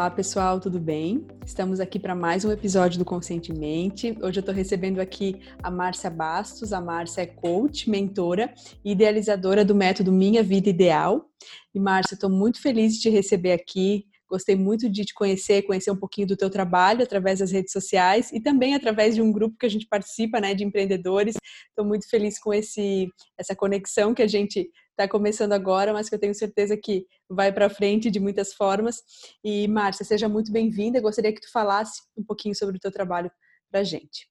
Olá, 0.00 0.10
pessoal, 0.10 0.58
tudo 0.58 0.80
bem? 0.80 1.26
Estamos 1.44 1.78
aqui 1.78 1.98
para 1.98 2.14
mais 2.14 2.42
um 2.42 2.50
episódio 2.50 2.98
do 2.98 3.04
Conscientemente. 3.04 4.16
Hoje 4.22 4.38
eu 4.38 4.40
estou 4.40 4.54
recebendo 4.54 4.98
aqui 4.98 5.38
a 5.62 5.70
Márcia 5.70 6.08
Bastos. 6.08 6.72
A 6.72 6.80
Márcia 6.80 7.20
é 7.20 7.26
coach, 7.26 7.90
mentora 7.90 8.50
e 8.82 8.92
idealizadora 8.92 9.62
do 9.62 9.74
método 9.74 10.10
Minha 10.10 10.42
Vida 10.42 10.70
Ideal. 10.70 11.28
E, 11.74 11.78
Márcia, 11.78 12.14
estou 12.14 12.30
muito 12.30 12.62
feliz 12.62 12.94
de 12.94 13.00
te 13.00 13.10
receber 13.10 13.52
aqui. 13.52 14.06
Gostei 14.26 14.56
muito 14.56 14.88
de 14.88 15.04
te 15.04 15.12
conhecer, 15.12 15.66
conhecer 15.66 15.90
um 15.90 15.96
pouquinho 15.96 16.28
do 16.28 16.36
teu 16.36 16.48
trabalho 16.48 17.02
através 17.02 17.40
das 17.40 17.52
redes 17.52 17.70
sociais 17.70 18.32
e 18.32 18.40
também 18.40 18.74
através 18.74 19.14
de 19.14 19.20
um 19.20 19.30
grupo 19.30 19.58
que 19.58 19.66
a 19.66 19.70
gente 19.70 19.86
participa, 19.86 20.40
né, 20.40 20.54
de 20.54 20.64
empreendedores. 20.64 21.34
Estou 21.68 21.84
muito 21.84 22.08
feliz 22.08 22.38
com 22.38 22.54
esse 22.54 23.06
essa 23.36 23.54
conexão 23.54 24.14
que 24.14 24.22
a 24.22 24.26
gente 24.26 24.70
está 25.00 25.08
começando 25.08 25.52
agora, 25.52 25.92
mas 25.92 26.08
que 26.08 26.14
eu 26.14 26.18
tenho 26.18 26.34
certeza 26.34 26.76
que 26.76 27.06
vai 27.28 27.50
para 27.50 27.70
frente 27.70 28.10
de 28.10 28.20
muitas 28.20 28.52
formas. 28.52 29.02
E 29.42 29.66
Márcia, 29.66 30.04
seja 30.04 30.28
muito 30.28 30.52
bem-vinda. 30.52 31.00
Gostaria 31.00 31.32
que 31.32 31.40
tu 31.40 31.50
falasse 31.50 32.02
um 32.16 32.22
pouquinho 32.22 32.54
sobre 32.54 32.76
o 32.76 32.80
teu 32.80 32.92
trabalho 32.92 33.30
para 33.70 33.80
a 33.80 33.84
gente. 33.84 34.28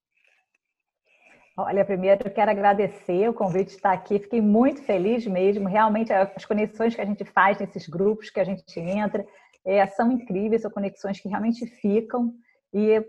Olha, 1.57 1.83
primeiro 1.83 2.27
eu 2.27 2.31
quero 2.31 2.51
agradecer 2.51 3.27
o 3.27 3.33
convite 3.33 3.69
de 3.69 3.75
estar 3.75 3.91
aqui. 3.91 4.19
Fiquei 4.19 4.41
muito 4.41 4.83
feliz 4.83 5.25
mesmo. 5.25 5.67
Realmente, 5.67 6.13
as 6.13 6.45
conexões 6.45 6.95
que 6.95 7.01
a 7.01 7.05
gente 7.05 7.25
faz 7.25 7.59
nesses 7.59 7.87
grupos 7.87 8.29
que 8.29 8.39
a 8.39 8.43
gente 8.43 8.79
entra, 8.79 9.25
é, 9.65 9.85
são 9.87 10.11
incríveis, 10.11 10.61
são 10.61 10.71
conexões 10.71 11.19
que 11.19 11.27
realmente 11.27 11.65
ficam 11.65 12.33
e 12.73 13.03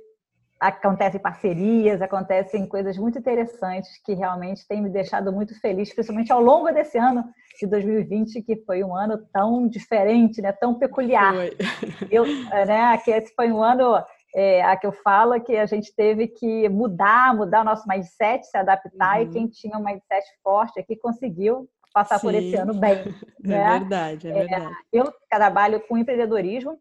acontecem 0.60 1.18
parcerias, 1.18 2.02
acontecem 2.02 2.66
coisas 2.66 2.98
muito 2.98 3.18
interessantes 3.18 3.90
que 4.04 4.12
realmente 4.12 4.68
têm 4.68 4.82
me 4.82 4.90
deixado 4.90 5.32
muito 5.32 5.58
feliz, 5.58 5.92
principalmente 5.92 6.30
ao 6.30 6.42
longo 6.42 6.70
desse 6.70 6.98
ano 6.98 7.24
de 7.58 7.66
2020, 7.66 8.42
que 8.42 8.56
foi 8.66 8.84
um 8.84 8.94
ano 8.94 9.18
tão 9.32 9.66
diferente, 9.66 10.42
né, 10.42 10.52
tão 10.52 10.74
peculiar. 10.78 11.34
Foi. 11.34 11.56
Eu, 12.10 12.26
né, 12.26 12.98
que 12.98 13.10
esse 13.10 13.34
foi 13.34 13.50
um 13.50 13.62
ano 13.62 14.04
é, 14.34 14.62
a 14.62 14.76
que 14.76 14.86
eu 14.86 14.92
falo 14.92 15.40
que 15.40 15.56
a 15.56 15.66
gente 15.66 15.92
teve 15.94 16.28
que 16.28 16.68
mudar, 16.68 17.34
mudar 17.34 17.62
o 17.62 17.64
nosso 17.64 17.88
mindset, 17.88 18.46
se 18.46 18.56
adaptar, 18.56 19.16
uhum. 19.16 19.22
e 19.22 19.30
quem 19.30 19.48
tinha 19.48 19.76
um 19.76 19.82
mindset 19.82 20.24
forte 20.42 20.78
aqui 20.78 20.94
conseguiu 20.94 21.68
passar 21.92 22.18
Sim. 22.18 22.26
por 22.26 22.34
esse 22.34 22.54
ano 22.54 22.74
bem. 22.74 22.96
É 23.42 23.48
né? 23.48 23.56
É 23.56 23.78
verdade, 23.78 24.28
é 24.28 24.32
verdade. 24.32 24.66
É, 24.66 24.98
eu 25.00 25.12
trabalho 25.30 25.80
com 25.88 25.96
empreendedorismo, 25.96 26.78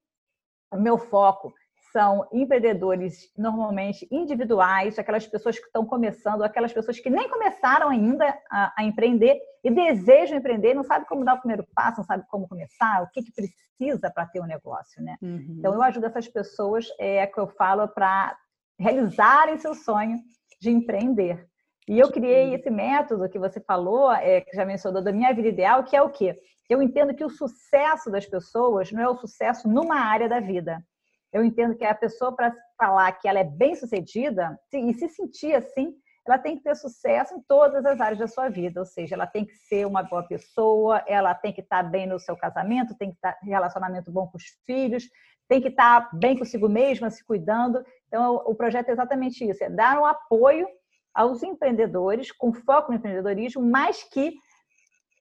o 0.71 0.77
meu 0.77 0.97
foco 0.97 1.53
são 1.91 2.27
empreendedores 2.31 3.31
normalmente 3.37 4.07
individuais, 4.11 4.97
aquelas 4.97 5.25
pessoas 5.27 5.57
que 5.57 5.65
estão 5.65 5.85
começando, 5.85 6.43
aquelas 6.43 6.73
pessoas 6.73 6.99
que 6.99 7.09
nem 7.09 7.29
começaram 7.29 7.89
ainda 7.89 8.25
a, 8.51 8.73
a 8.77 8.83
empreender 8.83 9.39
e 9.63 9.71
desejam 9.71 10.37
empreender, 10.37 10.73
não 10.73 10.83
sabe 10.83 11.05
como 11.05 11.25
dar 11.25 11.35
o 11.35 11.39
primeiro 11.39 11.65
passo, 11.75 11.97
não 11.97 12.05
sabe 12.05 12.23
como 12.29 12.47
começar, 12.47 13.03
o 13.03 13.09
que, 13.09 13.23
que 13.23 13.31
precisa 13.31 14.09
para 14.09 14.25
ter 14.25 14.41
um 14.41 14.45
negócio, 14.45 15.03
né? 15.03 15.17
Uhum. 15.21 15.55
Então 15.57 15.73
eu 15.73 15.81
ajudo 15.81 16.05
essas 16.05 16.27
pessoas, 16.27 16.87
é 16.99 17.25
que 17.27 17.39
eu 17.39 17.47
falo 17.47 17.87
para 17.87 18.37
realizarem 18.79 19.57
seu 19.57 19.73
sonho 19.73 20.17
de 20.61 20.69
empreender. 20.69 21.47
E 21.87 21.97
eu 21.97 22.11
criei 22.11 22.53
esse 22.53 22.69
método 22.69 23.27
que 23.27 23.39
você 23.39 23.59
falou, 23.59 24.11
é, 24.13 24.41
que 24.41 24.55
já 24.55 24.63
mencionou, 24.63 25.03
da 25.03 25.11
minha 25.11 25.33
vida 25.33 25.47
ideal, 25.47 25.83
que 25.83 25.95
é 25.95 26.01
o 26.01 26.09
quê? 26.09 26.39
Eu 26.69 26.83
entendo 26.83 27.15
que 27.15 27.25
o 27.25 27.29
sucesso 27.29 28.11
das 28.11 28.27
pessoas 28.27 28.91
não 28.91 29.01
é 29.01 29.09
o 29.09 29.17
sucesso 29.17 29.67
numa 29.67 29.95
área 29.95 30.29
da 30.29 30.39
vida. 30.39 30.83
Eu 31.31 31.43
entendo 31.43 31.75
que 31.75 31.85
a 31.85 31.93
pessoa, 31.93 32.35
para 32.35 32.55
falar 32.77 33.11
que 33.13 33.27
ela 33.27 33.39
é 33.39 33.43
bem 33.43 33.75
sucedida 33.75 34.59
e 34.73 34.93
se 34.93 35.09
sentir 35.09 35.53
assim, 35.53 35.93
ela 36.25 36.37
tem 36.37 36.57
que 36.57 36.63
ter 36.63 36.75
sucesso 36.75 37.33
em 37.33 37.41
todas 37.47 37.85
as 37.85 37.99
áreas 37.99 38.19
da 38.19 38.27
sua 38.27 38.49
vida. 38.49 38.79
Ou 38.79 38.85
seja, 38.85 39.15
ela 39.15 39.27
tem 39.27 39.45
que 39.45 39.55
ser 39.55 39.85
uma 39.85 40.03
boa 40.03 40.23
pessoa, 40.23 41.03
ela 41.07 41.33
tem 41.33 41.53
que 41.53 41.61
estar 41.61 41.83
bem 41.83 42.07
no 42.07 42.19
seu 42.19 42.35
casamento, 42.35 42.95
tem 42.97 43.09
que 43.09 43.15
estar 43.15 43.37
em 43.43 43.49
relacionamento 43.49 44.11
bom 44.11 44.27
com 44.27 44.37
os 44.37 44.43
filhos, 44.65 45.03
tem 45.47 45.61
que 45.61 45.69
estar 45.69 46.09
bem 46.13 46.37
consigo 46.37 46.69
mesma, 46.69 47.09
se 47.09 47.25
cuidando. 47.25 47.83
Então, 48.07 48.35
o 48.45 48.55
projeto 48.55 48.89
é 48.89 48.91
exatamente 48.91 49.43
isso: 49.43 49.63
é 49.63 49.69
dar 49.69 49.99
um 49.99 50.05
apoio 50.05 50.67
aos 51.13 51.41
empreendedores, 51.41 52.31
com 52.31 52.53
foco 52.53 52.91
no 52.91 52.97
empreendedorismo, 52.97 53.61
mas 53.61 54.03
que 54.03 54.33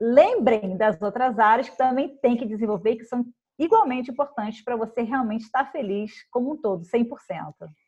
lembrem 0.01 0.77
das 0.77 1.01
outras 1.01 1.39
áreas 1.39 1.69
que 1.69 1.77
também 1.77 2.17
tem 2.19 2.37
que 2.37 2.47
desenvolver, 2.47 2.97
que 2.97 3.05
são 3.05 3.25
igualmente 3.59 4.11
importantes 4.11 4.63
para 4.63 4.77
você 4.77 5.03
realmente 5.03 5.43
estar 5.43 5.71
feliz 5.73 6.13
como 6.31 6.53
um 6.53 6.57
todo, 6.57 6.85
100%. 6.85 7.09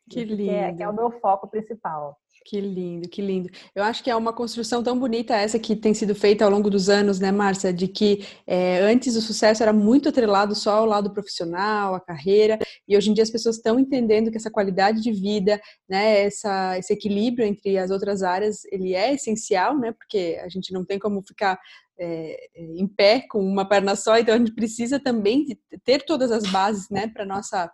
Que 0.09 0.25
lindo. 0.25 0.43
Que 0.43 0.49
é, 0.49 0.73
que 0.73 0.83
é 0.83 0.89
o 0.89 0.93
meu 0.93 1.11
foco 1.19 1.47
principal. 1.47 2.17
Que 2.43 2.59
lindo, 2.59 3.07
que 3.07 3.21
lindo. 3.21 3.49
Eu 3.75 3.83
acho 3.83 4.03
que 4.03 4.09
é 4.09 4.15
uma 4.15 4.33
construção 4.33 4.81
tão 4.81 4.97
bonita 4.97 5.35
essa 5.35 5.59
que 5.59 5.75
tem 5.75 5.93
sido 5.93 6.15
feita 6.15 6.43
ao 6.43 6.49
longo 6.49 6.71
dos 6.71 6.89
anos, 6.89 7.19
né, 7.19 7.31
Márcia? 7.31 7.71
De 7.71 7.87
que 7.87 8.25
é, 8.47 8.79
antes 8.79 9.15
o 9.15 9.21
sucesso 9.21 9.61
era 9.61 9.71
muito 9.71 10.09
atrelado 10.09 10.55
só 10.55 10.77
ao 10.77 10.85
lado 10.85 11.11
profissional, 11.11 11.93
à 11.93 11.99
carreira, 11.99 12.57
e 12.87 12.97
hoje 12.97 13.11
em 13.11 13.13
dia 13.13 13.23
as 13.23 13.29
pessoas 13.29 13.57
estão 13.57 13.79
entendendo 13.79 14.31
que 14.31 14.37
essa 14.37 14.49
qualidade 14.49 15.01
de 15.01 15.11
vida, 15.11 15.61
né, 15.87 16.23
essa, 16.23 16.77
esse 16.79 16.91
equilíbrio 16.91 17.45
entre 17.45 17.77
as 17.77 17.91
outras 17.91 18.23
áreas, 18.23 18.65
ele 18.71 18.95
é 18.95 19.13
essencial, 19.13 19.77
né? 19.77 19.91
Porque 19.91 20.39
a 20.43 20.49
gente 20.49 20.73
não 20.73 20.83
tem 20.83 20.97
como 20.97 21.21
ficar 21.21 21.59
é, 22.01 22.49
em 22.55 22.87
pé 22.87 23.25
com 23.29 23.39
uma 23.39 23.67
perna 23.67 23.95
só, 23.95 24.17
então 24.17 24.33
a 24.33 24.37
gente 24.37 24.55
precisa 24.55 24.99
também 24.99 25.45
ter 25.83 26.03
todas 26.03 26.31
as 26.31 26.43
bases, 26.51 26.89
né, 26.89 27.07
para 27.07 27.25
nossa 27.25 27.71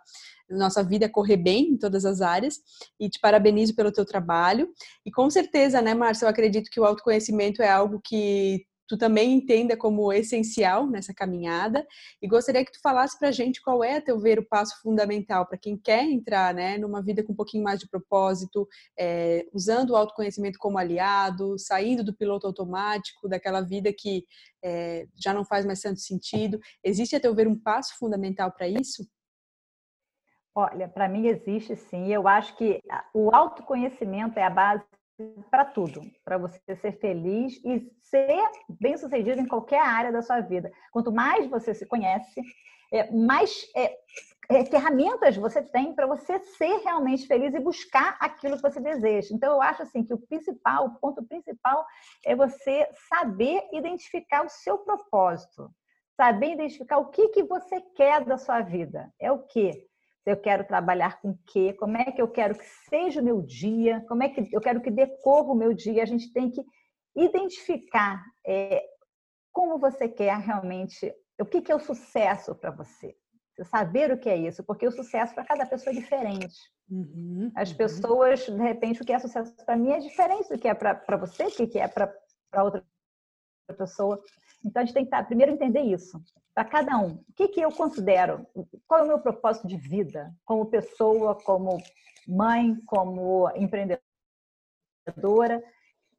nossa 0.50 0.82
vida 0.82 1.10
correr 1.10 1.36
bem 1.36 1.72
em 1.72 1.76
todas 1.76 2.06
as 2.06 2.22
áreas 2.22 2.58
e 2.98 3.10
te 3.10 3.20
parabenizo 3.20 3.74
pelo 3.74 3.92
teu 3.92 4.06
trabalho. 4.06 4.66
E 5.04 5.10
com 5.10 5.28
certeza, 5.28 5.82
né, 5.82 5.92
Márcia, 5.92 6.24
eu 6.24 6.30
acredito 6.30 6.70
que 6.70 6.80
o 6.80 6.86
autoconhecimento 6.86 7.60
é 7.60 7.68
algo 7.68 8.00
que 8.02 8.64
tu 8.88 8.96
também 8.96 9.34
entenda 9.34 9.76
como 9.76 10.10
essencial 10.12 10.86
nessa 10.86 11.12
caminhada 11.12 11.86
e 12.20 12.26
gostaria 12.26 12.64
que 12.64 12.72
tu 12.72 12.80
falasse 12.80 13.18
para 13.18 13.28
a 13.28 13.32
gente 13.32 13.60
qual 13.60 13.84
é, 13.84 13.98
a 13.98 14.00
teu 14.00 14.18
ver, 14.18 14.38
o 14.38 14.48
passo 14.48 14.80
fundamental 14.82 15.46
para 15.46 15.58
quem 15.58 15.76
quer 15.76 16.04
entrar 16.04 16.54
né, 16.54 16.78
numa 16.78 17.02
vida 17.02 17.22
com 17.22 17.32
um 17.32 17.36
pouquinho 17.36 17.62
mais 17.62 17.78
de 17.78 17.88
propósito, 17.88 18.66
é, 18.98 19.46
usando 19.52 19.90
o 19.90 19.96
autoconhecimento 19.96 20.58
como 20.58 20.78
aliado, 20.78 21.58
saindo 21.58 22.02
do 22.02 22.16
piloto 22.16 22.46
automático, 22.46 23.28
daquela 23.28 23.60
vida 23.60 23.92
que 23.92 24.24
é, 24.64 25.06
já 25.14 25.34
não 25.34 25.44
faz 25.44 25.66
mais 25.66 25.80
tanto 25.80 26.00
sentido. 26.00 26.58
Existe, 26.82 27.14
a 27.14 27.20
teu 27.20 27.34
ver, 27.34 27.46
um 27.46 27.58
passo 27.58 27.96
fundamental 27.98 28.50
para 28.50 28.66
isso? 28.66 29.06
Olha, 30.54 30.88
para 30.88 31.08
mim 31.08 31.28
existe 31.28 31.76
sim. 31.76 32.08
Eu 32.08 32.26
acho 32.26 32.56
que 32.56 32.80
o 33.14 33.32
autoconhecimento 33.32 34.38
é 34.38 34.42
a 34.42 34.50
base 34.50 34.84
para 35.50 35.64
tudo, 35.64 36.02
para 36.24 36.38
você 36.38 36.76
ser 36.76 36.92
feliz 36.98 37.60
e 37.64 37.90
ser 38.00 38.42
bem-sucedido 38.68 39.40
em 39.40 39.48
qualquer 39.48 39.80
área 39.80 40.12
da 40.12 40.22
sua 40.22 40.40
vida. 40.40 40.70
Quanto 40.92 41.12
mais 41.12 41.46
você 41.48 41.74
se 41.74 41.86
conhece, 41.86 42.40
é, 42.92 43.10
mais 43.10 43.68
é, 43.76 43.96
é, 44.50 44.64
ferramentas 44.64 45.36
você 45.36 45.62
tem 45.62 45.94
para 45.94 46.06
você 46.06 46.38
ser 46.38 46.78
realmente 46.78 47.26
feliz 47.26 47.54
e 47.54 47.60
buscar 47.60 48.16
aquilo 48.20 48.56
que 48.56 48.62
você 48.62 48.80
deseja. 48.80 49.34
Então, 49.34 49.52
eu 49.54 49.62
acho 49.62 49.82
assim 49.82 50.02
que 50.04 50.14
o 50.14 50.18
principal, 50.18 50.86
o 50.86 50.94
ponto 50.98 51.22
principal 51.24 51.84
é 52.24 52.34
você 52.34 52.88
saber 53.08 53.68
identificar 53.72 54.44
o 54.44 54.48
seu 54.48 54.78
propósito, 54.78 55.70
saber 56.16 56.52
identificar 56.52 56.98
o 56.98 57.10
que, 57.10 57.28
que 57.28 57.42
você 57.42 57.80
quer 57.94 58.24
da 58.24 58.38
sua 58.38 58.60
vida. 58.60 59.12
É 59.20 59.30
o 59.30 59.40
quê? 59.40 59.87
Eu 60.28 60.36
quero 60.36 60.64
trabalhar 60.64 61.20
com 61.20 61.30
o 61.30 61.38
quê, 61.46 61.72
como 61.72 61.96
é 61.96 62.04
que 62.12 62.20
eu 62.20 62.28
quero 62.28 62.56
que 62.56 62.64
seja 62.88 63.20
o 63.20 63.24
meu 63.24 63.42
dia, 63.42 64.04
como 64.08 64.22
é 64.22 64.28
que 64.28 64.48
eu 64.52 64.60
quero 64.60 64.80
que 64.80 64.90
decorra 64.90 65.52
o 65.52 65.56
meu 65.56 65.72
dia. 65.72 66.02
A 66.02 66.06
gente 66.06 66.32
tem 66.32 66.50
que 66.50 66.62
identificar 67.16 68.22
é, 68.46 68.84
como 69.52 69.78
você 69.78 70.08
quer 70.08 70.36
realmente, 70.38 71.12
o 71.40 71.44
que, 71.44 71.62
que 71.62 71.72
é 71.72 71.74
o 71.74 71.80
sucesso 71.80 72.54
para 72.54 72.70
você. 72.70 73.16
Você 73.56 73.64
saber 73.64 74.12
o 74.12 74.18
que 74.18 74.28
é 74.28 74.36
isso, 74.36 74.62
porque 74.62 74.86
o 74.86 74.92
sucesso 74.92 75.34
para 75.34 75.44
cada 75.44 75.66
pessoa 75.66 75.92
é 75.92 75.98
diferente. 75.98 76.56
Uhum, 76.90 77.50
As 77.56 77.70
uhum. 77.70 77.76
pessoas, 77.76 78.46
de 78.46 78.62
repente, 78.62 79.02
o 79.02 79.04
que 79.04 79.12
é 79.12 79.18
sucesso 79.18 79.54
para 79.64 79.76
mim 79.76 79.90
é 79.90 79.98
diferente 79.98 80.48
do 80.48 80.58
que 80.58 80.68
é 80.68 80.74
para 80.74 81.16
você, 81.16 81.44
o 81.44 81.50
que 81.50 81.78
é 81.78 81.88
para 81.88 82.14
outra 82.62 82.84
pessoa. 83.76 84.22
Então, 84.64 84.82
a 84.82 84.84
gente 84.84 84.94
tem 84.94 85.04
que 85.04 85.10
tá, 85.10 85.22
primeiro 85.22 85.52
entender 85.52 85.82
isso 85.82 86.20
para 86.54 86.64
cada 86.64 86.98
um. 86.98 87.22
O 87.28 87.32
que, 87.36 87.48
que 87.48 87.60
eu 87.60 87.70
considero? 87.70 88.46
Qual 88.86 89.00
é 89.00 89.04
o 89.04 89.06
meu 89.06 89.18
propósito 89.20 89.68
de 89.68 89.76
vida 89.76 90.34
como 90.44 90.66
pessoa, 90.66 91.34
como 91.34 91.78
mãe, 92.26 92.76
como 92.86 93.50
empreendedora? 93.54 94.02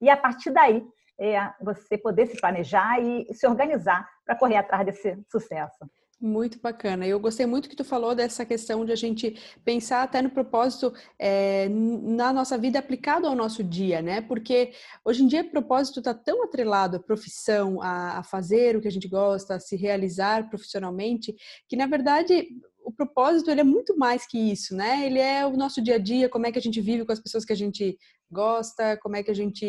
E 0.01 0.09
a 0.09 0.15
partir 0.15 0.51
daí, 0.51 0.87
é 1.19 1.53
você 1.61 1.97
poder 1.97 2.27
se 2.27 2.39
planejar 2.39 3.01
e 3.01 3.33
se 3.33 3.45
organizar 3.45 4.09
para 4.25 4.37
correr 4.37 4.55
atrás 4.55 4.85
desse 4.85 5.21
sucesso. 5.29 5.77
Muito 6.21 6.59
bacana. 6.59 7.07
Eu 7.07 7.17
gostei 7.17 7.45
muito 7.45 7.69
que 7.69 7.77
tu 7.77 7.85
falou 7.85 8.13
dessa 8.13 8.45
questão 8.45 8.83
de 8.83 8.91
a 8.91 8.95
gente 8.95 9.39
pensar 9.63 10.03
até 10.03 10.21
no 10.21 10.29
propósito 10.29 10.93
é, 11.17 11.69
na 11.69 12.33
nossa 12.33 12.57
vida 12.57 12.77
aplicado 12.77 13.25
ao 13.25 13.33
nosso 13.33 13.63
dia, 13.63 14.01
né? 14.01 14.19
Porque 14.19 14.73
hoje 15.05 15.23
em 15.23 15.27
dia 15.27 15.43
o 15.43 15.49
propósito 15.49 15.99
está 15.99 16.13
tão 16.13 16.43
atrelado 16.43 16.97
à 16.97 16.99
profissão, 16.99 17.81
a, 17.81 18.19
a 18.19 18.23
fazer 18.23 18.75
o 18.75 18.81
que 18.81 18.87
a 18.89 18.91
gente 18.91 19.07
gosta, 19.07 19.55
a 19.55 19.59
se 19.61 19.77
realizar 19.77 20.49
profissionalmente, 20.49 21.33
que 21.69 21.77
na 21.77 21.87
verdade 21.87 22.49
o 22.83 22.91
propósito 22.91 23.49
ele 23.49 23.61
é 23.61 23.63
muito 23.63 23.97
mais 23.97 24.27
que 24.27 24.37
isso, 24.37 24.75
né? 24.75 25.05
Ele 25.05 25.19
é 25.19 25.45
o 25.45 25.55
nosso 25.55 25.81
dia 25.81 25.95
a 25.95 25.99
dia, 25.99 26.27
como 26.27 26.45
é 26.45 26.51
que 26.51 26.59
a 26.59 26.61
gente 26.61 26.81
vive 26.81 27.05
com 27.05 27.13
as 27.13 27.19
pessoas 27.21 27.45
que 27.45 27.53
a 27.53 27.55
gente 27.55 27.97
gosta, 28.31 28.97
como 28.97 29.15
é 29.15 29.23
que 29.23 29.31
a 29.31 29.33
gente 29.35 29.65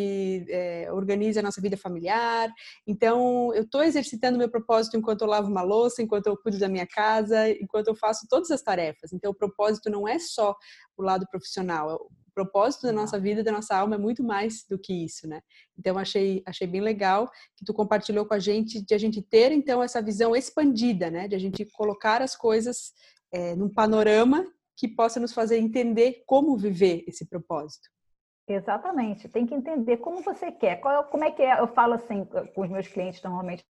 é, 0.49 0.91
organiza 0.93 1.41
a 1.41 1.43
nossa 1.43 1.61
vida 1.61 1.77
familiar. 1.77 2.51
Então, 2.87 3.55
eu 3.55 3.62
estou 3.62 3.83
exercitando 3.83 4.39
meu 4.39 4.51
propósito 4.51 4.97
enquanto 4.97 5.23
eu 5.23 5.29
lavo 5.29 5.51
uma 5.51 5.62
louça, 5.62 6.03
enquanto 6.03 6.27
eu 6.27 6.37
cuido 6.37 6.59
da 6.59 6.69
minha 6.69 6.87
casa, 6.87 7.49
enquanto 7.51 7.89
eu 7.89 7.95
faço 7.95 8.27
todas 8.29 8.51
as 8.51 8.62
tarefas. 8.62 9.12
Então, 9.12 9.31
o 9.31 9.35
propósito 9.35 9.91
não 9.91 10.07
é 10.07 10.19
só 10.19 10.55
o 10.97 11.03
lado 11.03 11.27
profissional. 11.31 11.95
O 11.97 12.33
propósito 12.35 12.87
da 12.87 12.93
nossa 12.93 13.19
vida, 13.19 13.43
da 13.43 13.53
nossa 13.53 13.77
alma 13.77 13.97
é 13.97 13.99
muito 13.99 14.23
mais 14.23 14.65
do 14.69 14.79
que 14.79 14.93
isso, 14.93 15.27
né? 15.27 15.41
Então, 15.79 15.99
achei, 15.99 16.43
achei 16.47 16.67
bem 16.67 16.81
legal 16.81 17.31
que 17.57 17.65
tu 17.65 17.75
compartilhou 17.75 18.27
com 18.27 18.35
a 18.35 18.39
gente, 18.39 18.85
de 18.85 18.95
a 18.95 18.99
gente 18.99 19.21
ter, 19.23 19.53
então, 19.53 19.83
essa 19.83 20.03
visão 20.03 20.37
expandida, 20.37 21.11
né? 21.11 21.27
De 21.27 21.35
a 21.35 21.39
gente 21.39 21.65
colocar 21.73 22.23
as 22.23 22.37
coisas 22.37 22.93
é, 23.33 23.55
num 23.57 23.69
panorama 23.69 24.47
que 24.77 24.89
possa 24.89 25.21
nos 25.21 25.33
fazer 25.33 25.59
entender 25.59 26.23
como 26.27 26.57
viver 26.57 27.05
esse 27.07 27.27
propósito. 27.27 27.89
Exatamente, 28.50 29.29
tem 29.29 29.47
que 29.47 29.55
entender 29.55 29.99
como 29.99 30.23
você 30.23 30.50
quer, 30.50 30.81
qual, 30.81 31.05
como 31.05 31.23
é 31.23 31.31
que 31.31 31.41
é, 31.41 31.61
eu 31.61 31.69
falo 31.69 31.94
assim 31.94 32.25
com 32.25 32.62
os 32.62 32.69
meus 32.69 32.88
clientes 32.88 33.23
normalmente, 33.23 33.64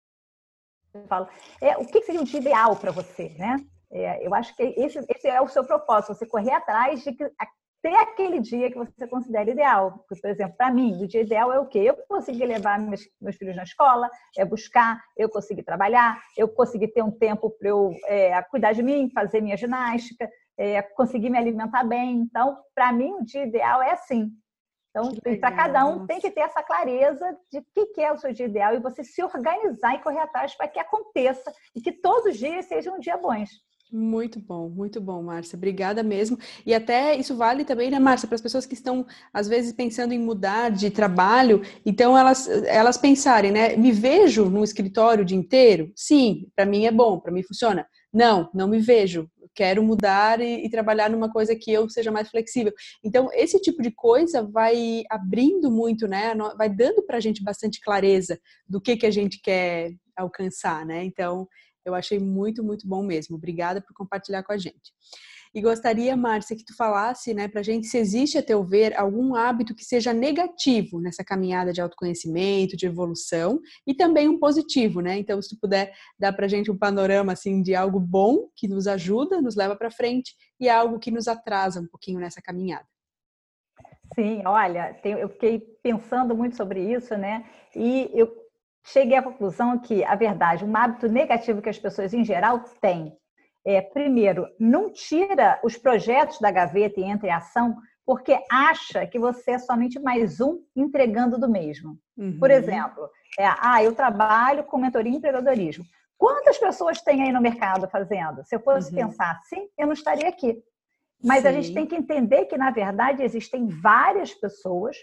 eu 0.93 1.07
falo, 1.07 1.27
é, 1.59 1.75
o 1.77 1.85
que 1.87 2.03
seria 2.03 2.21
um 2.21 2.23
dia 2.23 2.39
ideal 2.39 2.75
para 2.75 2.91
você, 2.91 3.29
né? 3.39 3.55
É, 3.91 4.25
eu 4.25 4.35
acho 4.35 4.55
que 4.55 4.61
esse, 4.61 4.99
esse, 5.09 5.27
é 5.27 5.41
o 5.41 5.47
seu 5.47 5.65
propósito, 5.65 6.13
você 6.13 6.27
correr 6.27 6.51
atrás 6.51 7.01
de 7.03 7.11
ter 7.11 7.95
aquele 7.95 8.39
dia 8.39 8.69
que 8.69 8.77
você 8.77 9.07
considera 9.07 9.49
ideal. 9.49 10.05
Porque, 10.07 10.21
por 10.21 10.29
exemplo, 10.29 10.55
para 10.55 10.71
mim, 10.71 11.01
o 11.01 11.07
dia 11.07 11.21
ideal 11.21 11.51
é 11.51 11.59
o 11.59 11.65
quê? 11.65 11.79
Eu 11.79 11.95
conseguir 12.07 12.45
levar 12.45 12.79
meus, 12.79 13.01
meus, 13.19 13.35
filhos 13.35 13.55
na 13.55 13.63
escola, 13.63 14.09
é 14.37 14.45
buscar, 14.45 15.01
eu 15.15 15.27
conseguir 15.27 15.63
trabalhar, 15.63 16.21
eu 16.37 16.47
conseguir 16.47 16.89
ter 16.89 17.01
um 17.01 17.11
tempo 17.11 17.49
para 17.49 17.69
eu 17.69 17.95
é, 18.05 18.39
cuidar 18.43 18.73
de 18.73 18.83
mim, 18.83 19.09
fazer 19.11 19.41
minha 19.41 19.57
ginástica, 19.57 20.29
é, 20.55 20.81
conseguir 20.81 21.31
me 21.31 21.37
alimentar 21.37 21.83
bem. 21.83 22.21
Então, 22.21 22.57
para 22.75 22.91
mim, 22.91 23.13
o 23.13 23.25
dia 23.25 23.43
ideal 23.43 23.81
é 23.81 23.91
assim. 23.91 24.31
Então, 24.97 25.39
para 25.39 25.51
cada 25.51 25.85
um 25.85 26.07
tem 26.07 26.19
que 26.19 26.31
ter 26.31 26.41
essa 26.41 26.63
clareza 26.63 27.37
de 27.51 27.59
o 27.59 27.85
que 27.93 28.01
é 28.01 28.11
o 28.11 28.17
seu 28.17 28.33
dia 28.33 28.47
ideal 28.47 28.73
e 28.73 28.79
você 28.79 29.03
se 29.03 29.21
organizar 29.23 29.95
e 29.95 29.99
correr 29.99 30.19
atrás 30.19 30.55
para 30.55 30.67
que 30.67 30.79
aconteça 30.79 31.53
e 31.75 31.81
que 31.81 31.91
todos 31.91 32.33
os 32.33 32.37
dias 32.37 32.65
sejam 32.65 32.95
um 32.95 32.99
dia 32.99 33.17
bons. 33.17 33.49
Muito 33.91 34.37
bom, 34.39 34.67
muito 34.67 34.99
bom, 34.99 35.23
Márcia. 35.23 35.55
Obrigada 35.55 36.03
mesmo. 36.03 36.37
E 36.65 36.73
até 36.73 37.15
isso 37.15 37.37
vale 37.37 37.63
também, 37.63 37.89
né, 37.89 37.99
Márcia, 37.99 38.27
para 38.27 38.35
as 38.35 38.41
pessoas 38.41 38.65
que 38.65 38.73
estão, 38.73 39.05
às 39.31 39.47
vezes, 39.47 39.71
pensando 39.71 40.13
em 40.13 40.19
mudar 40.19 40.69
de 40.71 40.89
trabalho. 40.89 41.61
Então, 41.85 42.17
elas, 42.17 42.49
elas 42.65 42.97
pensarem, 42.97 43.49
né? 43.49 43.77
Me 43.77 43.93
vejo 43.93 44.49
no 44.49 44.61
escritório 44.61 45.21
o 45.21 45.25
dia 45.25 45.37
inteiro? 45.37 45.89
Sim, 45.95 46.49
para 46.53 46.65
mim 46.65 46.85
é 46.85 46.91
bom, 46.91 47.17
para 47.17 47.31
mim 47.31 47.43
funciona. 47.43 47.87
Não, 48.13 48.49
não 48.53 48.67
me 48.67 48.79
vejo. 48.79 49.29
Quero 49.57 49.81
mudar 49.81 50.39
e, 50.39 50.63
e, 50.63 50.69
trabalhar 50.69 51.09
numa 51.09 51.31
coisa 51.33 51.55
que 51.55 51.73
eu 51.73 51.89
seja 51.89 52.11
mais 52.11 52.29
flexível. 52.29 52.71
Então, 53.03 53.27
esse 53.33 53.59
tipo 53.59 53.81
de 53.81 53.89
coisa 53.89 54.43
vai 54.43 55.03
abrindo 55.09 55.71
muito, 55.71 56.07
né? 56.07 56.35
Vai 56.55 56.69
dando 56.69 57.01
para 57.01 57.17
a 57.17 57.19
gente 57.19 57.43
bastante 57.43 57.81
clareza 57.81 58.39
do 58.69 58.79
que, 58.79 58.95
que 58.95 59.07
a 59.07 59.09
gente 59.09 59.41
quer 59.41 59.95
alcançar, 60.15 60.85
né? 60.85 61.03
Então, 61.03 61.47
eu 61.83 61.95
achei 61.95 62.19
muito, 62.19 62.63
muito 62.63 62.87
bom 62.87 63.01
mesmo. 63.01 63.35
Obrigada 63.35 63.81
por 63.81 63.95
compartilhar 63.95 64.43
com 64.43 64.53
a 64.53 64.59
gente. 64.59 64.93
E 65.53 65.61
gostaria, 65.61 66.15
Márcia, 66.15 66.55
que 66.55 66.65
tu 66.65 66.75
falasse 66.75 67.33
né, 67.33 67.49
a 67.53 67.61
gente 67.61 67.87
se 67.87 67.97
existe, 67.97 68.37
a 68.37 68.43
teu 68.43 68.63
ver, 68.63 68.97
algum 68.97 69.35
hábito 69.35 69.73
que 69.73 69.83
seja 69.83 70.13
negativo 70.13 70.99
nessa 70.99 71.23
caminhada 71.23 71.73
de 71.73 71.81
autoconhecimento, 71.81 72.77
de 72.77 72.85
evolução, 72.85 73.59
e 73.85 73.93
também 73.93 74.29
um 74.29 74.39
positivo, 74.39 75.01
né? 75.01 75.17
Então, 75.17 75.41
se 75.41 75.49
tu 75.49 75.59
puder 75.59 75.91
dar 76.19 76.33
para 76.33 76.45
a 76.45 76.49
gente 76.49 76.69
um 76.69 76.77
panorama 76.77 77.33
assim 77.33 77.61
de 77.61 77.73
algo 77.75 77.99
bom 77.99 78.49
que 78.55 78.67
nos 78.67 78.87
ajuda, 78.87 79.41
nos 79.41 79.55
leva 79.55 79.75
para 79.75 79.91
frente, 79.91 80.35
e 80.59 80.69
algo 80.69 80.99
que 80.99 81.11
nos 81.11 81.27
atrasa 81.27 81.79
um 81.79 81.87
pouquinho 81.87 82.19
nessa 82.19 82.41
caminhada. 82.41 82.85
Sim, 84.15 84.41
olha, 84.45 84.99
eu 85.03 85.29
fiquei 85.29 85.59
pensando 85.83 86.35
muito 86.35 86.55
sobre 86.55 86.81
isso, 86.81 87.15
né? 87.17 87.45
E 87.75 88.09
eu 88.13 88.33
cheguei 88.85 89.17
à 89.17 89.21
conclusão 89.21 89.77
que 89.79 90.03
a 90.03 90.15
verdade, 90.15 90.63
um 90.63 90.75
hábito 90.75 91.07
negativo 91.07 91.61
que 91.61 91.69
as 91.69 91.77
pessoas 91.77 92.13
em 92.13 92.23
geral 92.23 92.63
têm 92.81 93.15
é, 93.67 93.81
primeiro, 93.81 94.47
não 94.57 94.89
tira 94.89 95.59
os 95.61 95.75
projetos 95.75 96.39
da 96.39 96.49
gaveta 96.49 97.01
e 97.01 97.03
entra 97.03 97.27
em 97.27 97.31
ação 97.31 97.75
porque 98.05 98.39
acha 98.49 99.05
que 99.05 99.19
você 99.19 99.51
é 99.51 99.59
somente 99.59 99.99
mais 99.99 100.39
um 100.39 100.63
entregando 100.73 101.37
do 101.37 101.49
mesmo. 101.49 101.99
Uhum. 102.17 102.39
Por 102.39 102.49
exemplo, 102.49 103.09
é, 103.37 103.45
ah, 103.59 103.83
eu 103.83 103.93
trabalho 103.93 104.63
com 104.63 104.77
mentoria 104.77 105.11
em 105.11 105.17
empreendedorismo. 105.17 105.83
Quantas 106.17 106.57
pessoas 106.57 107.01
tem 107.01 107.21
aí 107.21 107.33
no 107.33 107.41
mercado 107.41 107.89
fazendo? 107.89 108.41
Se 108.45 108.55
eu 108.55 108.61
fosse 108.61 108.89
uhum. 108.89 108.95
pensar 108.95 109.31
assim, 109.31 109.67
eu 109.77 109.85
não 109.85 109.93
estaria 109.93 110.29
aqui. 110.29 110.63
Mas 111.21 111.41
Sim. 111.41 111.47
a 111.49 111.51
gente 111.51 111.73
tem 111.73 111.85
que 111.85 111.95
entender 111.95 112.45
que, 112.45 112.57
na 112.57 112.71
verdade, 112.71 113.21
existem 113.21 113.67
várias 113.67 114.33
pessoas, 114.33 114.95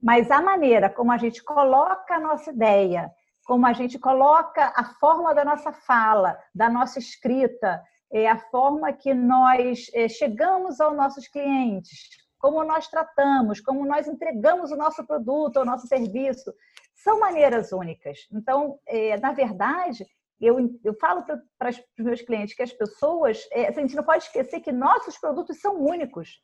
mas 0.00 0.30
a 0.30 0.40
maneira 0.40 0.88
como 0.88 1.10
a 1.10 1.16
gente 1.16 1.42
coloca 1.42 2.14
a 2.14 2.20
nossa 2.20 2.52
ideia, 2.52 3.10
como 3.44 3.66
a 3.66 3.72
gente 3.72 3.98
coloca 3.98 4.72
a 4.76 4.84
forma 4.84 5.34
da 5.34 5.44
nossa 5.44 5.72
fala, 5.72 6.38
da 6.54 6.68
nossa 6.68 7.00
escrita, 7.00 7.82
é 8.14 8.28
a 8.28 8.38
forma 8.38 8.92
que 8.92 9.12
nós 9.12 9.90
é, 9.92 10.08
chegamos 10.08 10.80
aos 10.80 10.96
nossos 10.96 11.26
clientes, 11.26 12.10
como 12.38 12.62
nós 12.62 12.86
tratamos, 12.86 13.60
como 13.60 13.84
nós 13.84 14.06
entregamos 14.06 14.70
o 14.70 14.76
nosso 14.76 15.04
produto, 15.04 15.58
o 15.58 15.64
nosso 15.64 15.88
serviço, 15.88 16.54
são 16.94 17.18
maneiras 17.18 17.72
únicas. 17.72 18.20
Então, 18.32 18.78
é, 18.86 19.16
na 19.18 19.32
verdade, 19.32 20.06
eu, 20.40 20.58
eu 20.84 20.94
falo 20.94 21.24
para 21.58 21.70
os 21.70 21.82
meus 21.98 22.22
clientes 22.22 22.54
que 22.54 22.62
as 22.62 22.72
pessoas, 22.72 23.48
é, 23.50 23.66
a 23.66 23.72
gente 23.72 23.96
não 23.96 24.04
pode 24.04 24.24
esquecer 24.24 24.60
que 24.60 24.70
nossos 24.70 25.18
produtos 25.18 25.60
são 25.60 25.74
únicos 25.76 26.40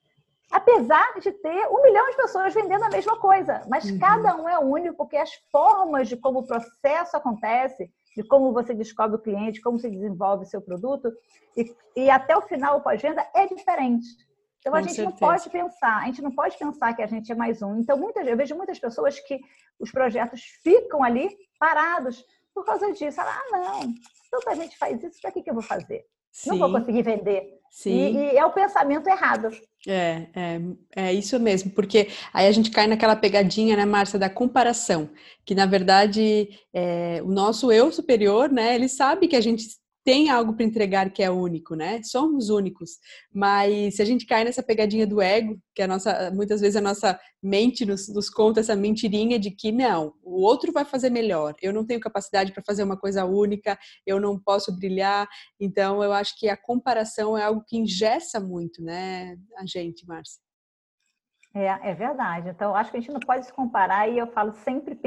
apesar 0.50 1.14
de 1.20 1.30
ter 1.30 1.68
um 1.68 1.80
milhão 1.82 2.10
de 2.10 2.16
pessoas 2.16 2.52
vendendo 2.52 2.82
a 2.82 2.90
mesma 2.90 3.16
coisa, 3.20 3.62
mas 3.68 3.88
uhum. 3.88 3.98
cada 4.00 4.34
um 4.34 4.48
é 4.48 4.58
único 4.58 4.96
porque 4.96 5.16
as 5.16 5.32
formas 5.50 6.08
de 6.08 6.16
como 6.16 6.40
o 6.40 6.46
processo 6.46 7.16
acontece, 7.16 7.88
de 8.16 8.22
como 8.24 8.52
você 8.52 8.74
descobre 8.74 9.16
o 9.16 9.22
cliente, 9.22 9.60
como 9.60 9.78
se 9.78 9.88
desenvolve 9.88 10.44
o 10.44 10.48
seu 10.48 10.60
produto 10.60 11.12
e, 11.56 11.74
e 11.96 12.10
até 12.10 12.36
o 12.36 12.42
final 12.42 12.78
o 12.78 12.82
pós-venda 12.82 13.26
é 13.34 13.46
diferente. 13.46 14.06
Então 14.58 14.74
a 14.74 14.82
gente 14.82 14.94
certeza. 14.94 15.10
não 15.10 15.16
pode 15.16 15.50
pensar, 15.50 16.02
a 16.02 16.06
gente 16.06 16.22
não 16.22 16.30
pode 16.32 16.58
pensar 16.58 16.94
que 16.94 17.02
a 17.02 17.06
gente 17.06 17.32
é 17.32 17.34
mais 17.34 17.62
um. 17.62 17.78
Então 17.78 17.96
muitas, 17.96 18.26
eu 18.26 18.36
vejo 18.36 18.54
muitas 18.54 18.78
pessoas 18.78 19.18
que 19.20 19.40
os 19.78 19.90
projetos 19.90 20.42
ficam 20.62 21.02
ali 21.02 21.34
parados 21.58 22.24
por 22.54 22.64
causa 22.64 22.92
disso. 22.92 23.20
Ah, 23.20 23.42
não, 23.52 23.94
tanta 24.30 24.54
gente 24.56 24.76
faz 24.76 25.02
isso, 25.02 25.20
para 25.20 25.32
que, 25.32 25.42
que 25.42 25.50
eu 25.50 25.54
vou 25.54 25.62
fazer? 25.62 26.04
Sim. 26.30 26.50
Não 26.50 26.58
vou 26.58 26.72
conseguir 26.72 27.02
vender. 27.02 27.59
Sim. 27.70 28.16
E, 28.16 28.34
e, 28.34 28.36
é 28.36 28.44
o 28.44 28.52
pensamento 28.52 29.08
errado. 29.08 29.48
É, 29.86 30.26
é, 30.34 30.60
é 30.96 31.14
isso 31.14 31.38
mesmo, 31.40 31.70
porque 31.70 32.08
aí 32.34 32.46
a 32.46 32.52
gente 32.52 32.70
cai 32.70 32.86
naquela 32.86 33.16
pegadinha, 33.16 33.76
né, 33.76 33.86
Márcia, 33.86 34.18
da 34.18 34.28
comparação, 34.28 35.08
que 35.44 35.54
na 35.54 35.64
verdade 35.64 36.50
é, 36.74 37.22
o 37.24 37.28
nosso 37.28 37.72
eu 37.72 37.90
superior, 37.90 38.50
né, 38.50 38.74
ele 38.74 38.88
sabe 38.88 39.26
que 39.26 39.36
a 39.36 39.40
gente 39.40 39.79
tem 40.04 40.30
algo 40.30 40.54
para 40.54 40.64
entregar 40.64 41.10
que 41.12 41.22
é 41.22 41.30
único, 41.30 41.74
né? 41.74 42.02
Somos 42.02 42.48
únicos. 42.48 42.98
Mas 43.32 43.96
se 43.96 44.02
a 44.02 44.04
gente 44.04 44.26
cai 44.26 44.44
nessa 44.44 44.62
pegadinha 44.62 45.06
do 45.06 45.20
ego, 45.20 45.58
que 45.74 45.82
a 45.82 45.86
nossa, 45.86 46.30
muitas 46.30 46.60
vezes 46.60 46.76
a 46.76 46.80
nossa 46.80 47.18
mente 47.42 47.84
nos, 47.84 48.08
nos 48.08 48.30
conta 48.30 48.60
essa 48.60 48.76
mentirinha 48.76 49.38
de 49.38 49.50
que 49.50 49.70
não, 49.72 50.14
o 50.22 50.42
outro 50.42 50.72
vai 50.72 50.84
fazer 50.84 51.10
melhor. 51.10 51.54
Eu 51.60 51.72
não 51.72 51.86
tenho 51.86 52.00
capacidade 52.00 52.52
para 52.52 52.62
fazer 52.64 52.82
uma 52.82 52.96
coisa 52.96 53.24
única, 53.24 53.78
eu 54.06 54.20
não 54.20 54.38
posso 54.38 54.74
brilhar. 54.76 55.28
Então, 55.58 56.02
eu 56.02 56.12
acho 56.12 56.38
que 56.38 56.48
a 56.48 56.56
comparação 56.56 57.36
é 57.36 57.42
algo 57.44 57.64
que 57.66 57.76
ingessa 57.76 58.40
muito, 58.40 58.82
né, 58.82 59.36
a 59.56 59.66
gente, 59.66 60.06
Márcia. 60.06 60.49
É, 61.52 61.90
é 61.90 61.94
verdade. 61.94 62.48
Então, 62.48 62.74
acho 62.74 62.90
que 62.90 62.96
a 62.96 63.00
gente 63.00 63.12
não 63.12 63.20
pode 63.20 63.44
se 63.44 63.52
comparar 63.52 64.08
e 64.08 64.18
eu 64.18 64.26
falo 64.28 64.52
sempre, 64.52 64.98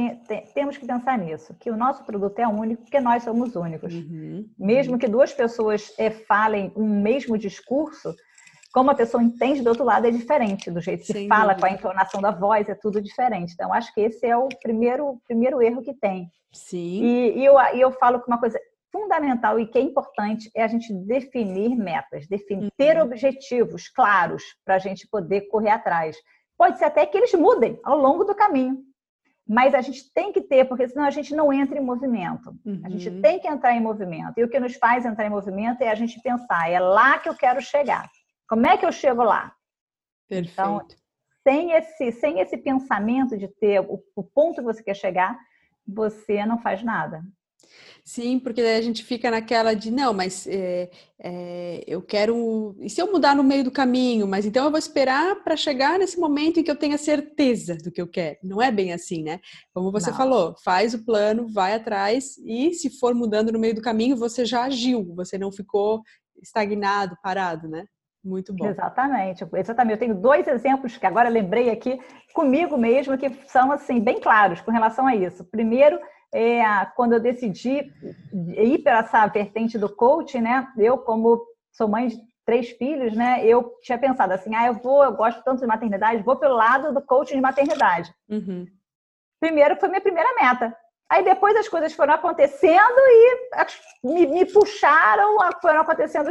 temos 0.53 0.77
que 0.77 0.85
pensar 0.85 1.17
nisso, 1.17 1.55
que 1.59 1.71
o 1.71 1.77
nosso 1.77 2.03
produto 2.03 2.37
é 2.39 2.47
único 2.47 2.83
porque 2.83 2.99
nós 2.99 3.23
somos 3.23 3.55
únicos. 3.55 3.93
Uhum. 3.93 4.49
Mesmo 4.59 4.97
que 4.99 5.07
duas 5.07 5.33
pessoas 5.33 5.93
é, 5.97 6.09
falem 6.09 6.71
um 6.75 7.01
mesmo 7.01 7.37
discurso, 7.37 8.13
como 8.73 8.89
a 8.89 8.95
pessoa 8.95 9.23
entende 9.23 9.61
do 9.61 9.69
outro 9.69 9.85
lado 9.85 10.07
é 10.07 10.11
diferente, 10.11 10.69
do 10.69 10.81
jeito 10.81 11.05
que 11.05 11.13
Sem 11.13 11.27
fala, 11.27 11.53
dúvida. 11.53 11.59
com 11.61 11.65
a 11.65 11.77
entonação 11.77 12.21
da 12.21 12.31
voz, 12.31 12.67
é 12.67 12.75
tudo 12.75 13.01
diferente. 13.01 13.53
Então, 13.53 13.71
acho 13.71 13.93
que 13.93 14.01
esse 14.01 14.25
é 14.25 14.35
o 14.35 14.49
primeiro, 14.61 15.21
primeiro 15.25 15.61
erro 15.61 15.81
que 15.81 15.93
tem. 15.93 16.29
Sim. 16.51 17.03
E, 17.03 17.39
e 17.39 17.45
eu, 17.45 17.55
e 17.73 17.79
eu 17.79 17.91
falo 17.91 18.19
que 18.19 18.27
uma 18.27 18.39
coisa 18.39 18.59
fundamental 18.93 19.59
e 19.59 19.65
que 19.65 19.79
é 19.79 19.81
importante 19.81 20.51
é 20.55 20.63
a 20.63 20.67
gente 20.67 20.93
definir 20.93 21.75
metas, 21.75 22.27
definir, 22.27 22.71
ter 22.77 22.97
uhum. 22.97 23.03
objetivos 23.03 23.89
claros 23.89 24.43
para 24.63 24.75
a 24.75 24.79
gente 24.79 25.07
poder 25.07 25.47
correr 25.47 25.71
atrás. 25.71 26.15
Pode 26.55 26.77
ser 26.77 26.85
até 26.85 27.03
que 27.07 27.17
eles 27.17 27.33
mudem 27.33 27.79
ao 27.83 27.97
longo 27.97 28.23
do 28.23 28.35
caminho, 28.35 28.77
mas 29.47 29.73
a 29.73 29.81
gente 29.81 30.13
tem 30.13 30.31
que 30.31 30.41
ter, 30.41 30.65
porque 30.65 30.87
senão 30.87 31.05
a 31.05 31.09
gente 31.09 31.35
não 31.35 31.51
entra 31.51 31.77
em 31.77 31.83
movimento. 31.83 32.55
Uhum. 32.63 32.81
A 32.85 32.89
gente 32.89 33.09
uhum. 33.09 33.21
tem 33.21 33.39
que 33.39 33.47
entrar 33.47 33.73
em 33.73 33.81
movimento. 33.81 34.37
E 34.37 34.43
o 34.43 34.49
que 34.49 34.59
nos 34.59 34.75
faz 34.75 35.05
entrar 35.05 35.25
em 35.25 35.31
movimento 35.31 35.81
é 35.81 35.89
a 35.89 35.95
gente 35.95 36.21
pensar, 36.21 36.69
é 36.69 36.79
lá 36.79 37.17
que 37.17 37.27
eu 37.27 37.35
quero 37.35 37.59
chegar. 37.59 38.07
Como 38.47 38.67
é 38.67 38.77
que 38.77 38.85
eu 38.85 38.91
chego 38.91 39.23
lá? 39.23 39.51
Perfeito. 40.29 40.53
Então, 40.53 40.87
sem 41.45 41.71
esse, 41.71 42.11
sem 42.13 42.39
esse 42.39 42.57
pensamento 42.57 43.35
de 43.35 43.47
ter 43.47 43.81
o, 43.81 43.99
o 44.15 44.23
ponto 44.23 44.57
que 44.57 44.61
você 44.61 44.83
quer 44.83 44.95
chegar, 44.95 45.37
você 45.85 46.45
não 46.45 46.59
faz 46.59 46.83
nada. 46.83 47.21
Sim, 48.05 48.37
porque 48.37 48.61
daí 48.61 48.75
a 48.75 48.81
gente 48.81 49.03
fica 49.03 49.31
naquela 49.31 49.73
de 49.73 49.89
não, 49.89 50.13
mas 50.13 50.45
é, 50.45 50.89
é, 51.17 51.83
eu 51.87 52.01
quero. 52.01 52.75
E 52.81 52.89
se 52.89 53.01
eu 53.01 53.09
mudar 53.09 53.33
no 53.33 53.43
meio 53.43 53.63
do 53.63 53.71
caminho? 53.71 54.27
Mas 54.27 54.45
então 54.45 54.65
eu 54.65 54.71
vou 54.71 54.77
esperar 54.77 55.41
para 55.41 55.55
chegar 55.55 55.97
nesse 55.97 56.19
momento 56.19 56.59
em 56.59 56.63
que 56.63 56.69
eu 56.69 56.75
tenha 56.75 56.97
certeza 56.97 57.77
do 57.77 57.91
que 57.91 58.01
eu 58.01 58.07
quero. 58.07 58.37
Não 58.43 58.61
é 58.61 58.69
bem 58.71 58.91
assim, 58.91 59.23
né? 59.23 59.39
Como 59.73 59.89
você 59.89 60.09
não. 60.09 60.17
falou, 60.17 60.55
faz 60.65 60.93
o 60.93 61.05
plano, 61.05 61.47
vai 61.47 61.75
atrás 61.75 62.37
e 62.45 62.73
se 62.73 62.89
for 62.99 63.15
mudando 63.15 63.53
no 63.53 63.59
meio 63.59 63.75
do 63.75 63.81
caminho, 63.81 64.17
você 64.17 64.45
já 64.45 64.63
agiu, 64.63 65.13
você 65.15 65.37
não 65.37 65.51
ficou 65.51 66.01
estagnado, 66.41 67.17
parado, 67.23 67.69
né? 67.69 67.85
Muito 68.23 68.53
bom. 68.53 68.67
Exatamente, 68.67 69.45
exatamente. 69.55 69.93
Eu 69.93 69.99
tenho 69.99 70.15
dois 70.15 70.47
exemplos 70.47 70.97
que 70.97 71.05
agora 71.05 71.27
lembrei 71.27 71.69
aqui 71.69 71.99
comigo 72.33 72.77
mesmo 72.77 73.17
que 73.17 73.29
são 73.47 73.71
assim 73.71 73.99
bem 73.99 74.19
claros 74.19 74.61
com 74.61 74.71
relação 74.71 75.05
a 75.05 75.15
isso. 75.15 75.43
Primeiro, 75.43 75.99
é, 76.33 76.63
quando 76.95 77.13
eu 77.13 77.19
decidi 77.19 77.91
ir 78.57 78.79
para 78.79 78.99
essa 78.99 79.25
vertente 79.27 79.77
do 79.77 79.87
coaching, 79.87 80.41
né? 80.41 80.67
Eu, 80.77 80.97
como 80.97 81.45
sou 81.71 81.87
mãe 81.87 82.07
de 82.07 82.17
três 82.45 82.69
filhos, 82.71 83.15
né? 83.15 83.45
Eu 83.45 83.75
tinha 83.81 83.97
pensado 83.97 84.33
assim, 84.33 84.53
ah, 84.55 84.67
eu 84.67 84.73
vou, 84.73 85.03
eu 85.03 85.13
gosto 85.13 85.43
tanto 85.43 85.61
de 85.61 85.67
maternidade, 85.67 86.23
vou 86.23 86.35
pelo 86.35 86.55
lado 86.55 86.93
do 86.93 87.01
coaching 87.01 87.35
de 87.35 87.41
maternidade. 87.41 88.13
Uhum. 88.29 88.67
Primeiro 89.39 89.75
foi 89.77 89.89
minha 89.89 90.01
primeira 90.01 90.29
meta. 90.35 90.75
Aí 91.09 91.23
depois 91.23 91.55
as 91.55 91.67
coisas 91.67 91.93
foram 91.93 92.15
acontecendo 92.15 92.97
e 92.97 93.37
me, 94.03 94.25
me 94.25 94.45
puxaram, 94.45 95.37
foram 95.61 95.81
acontecendo 95.81 96.29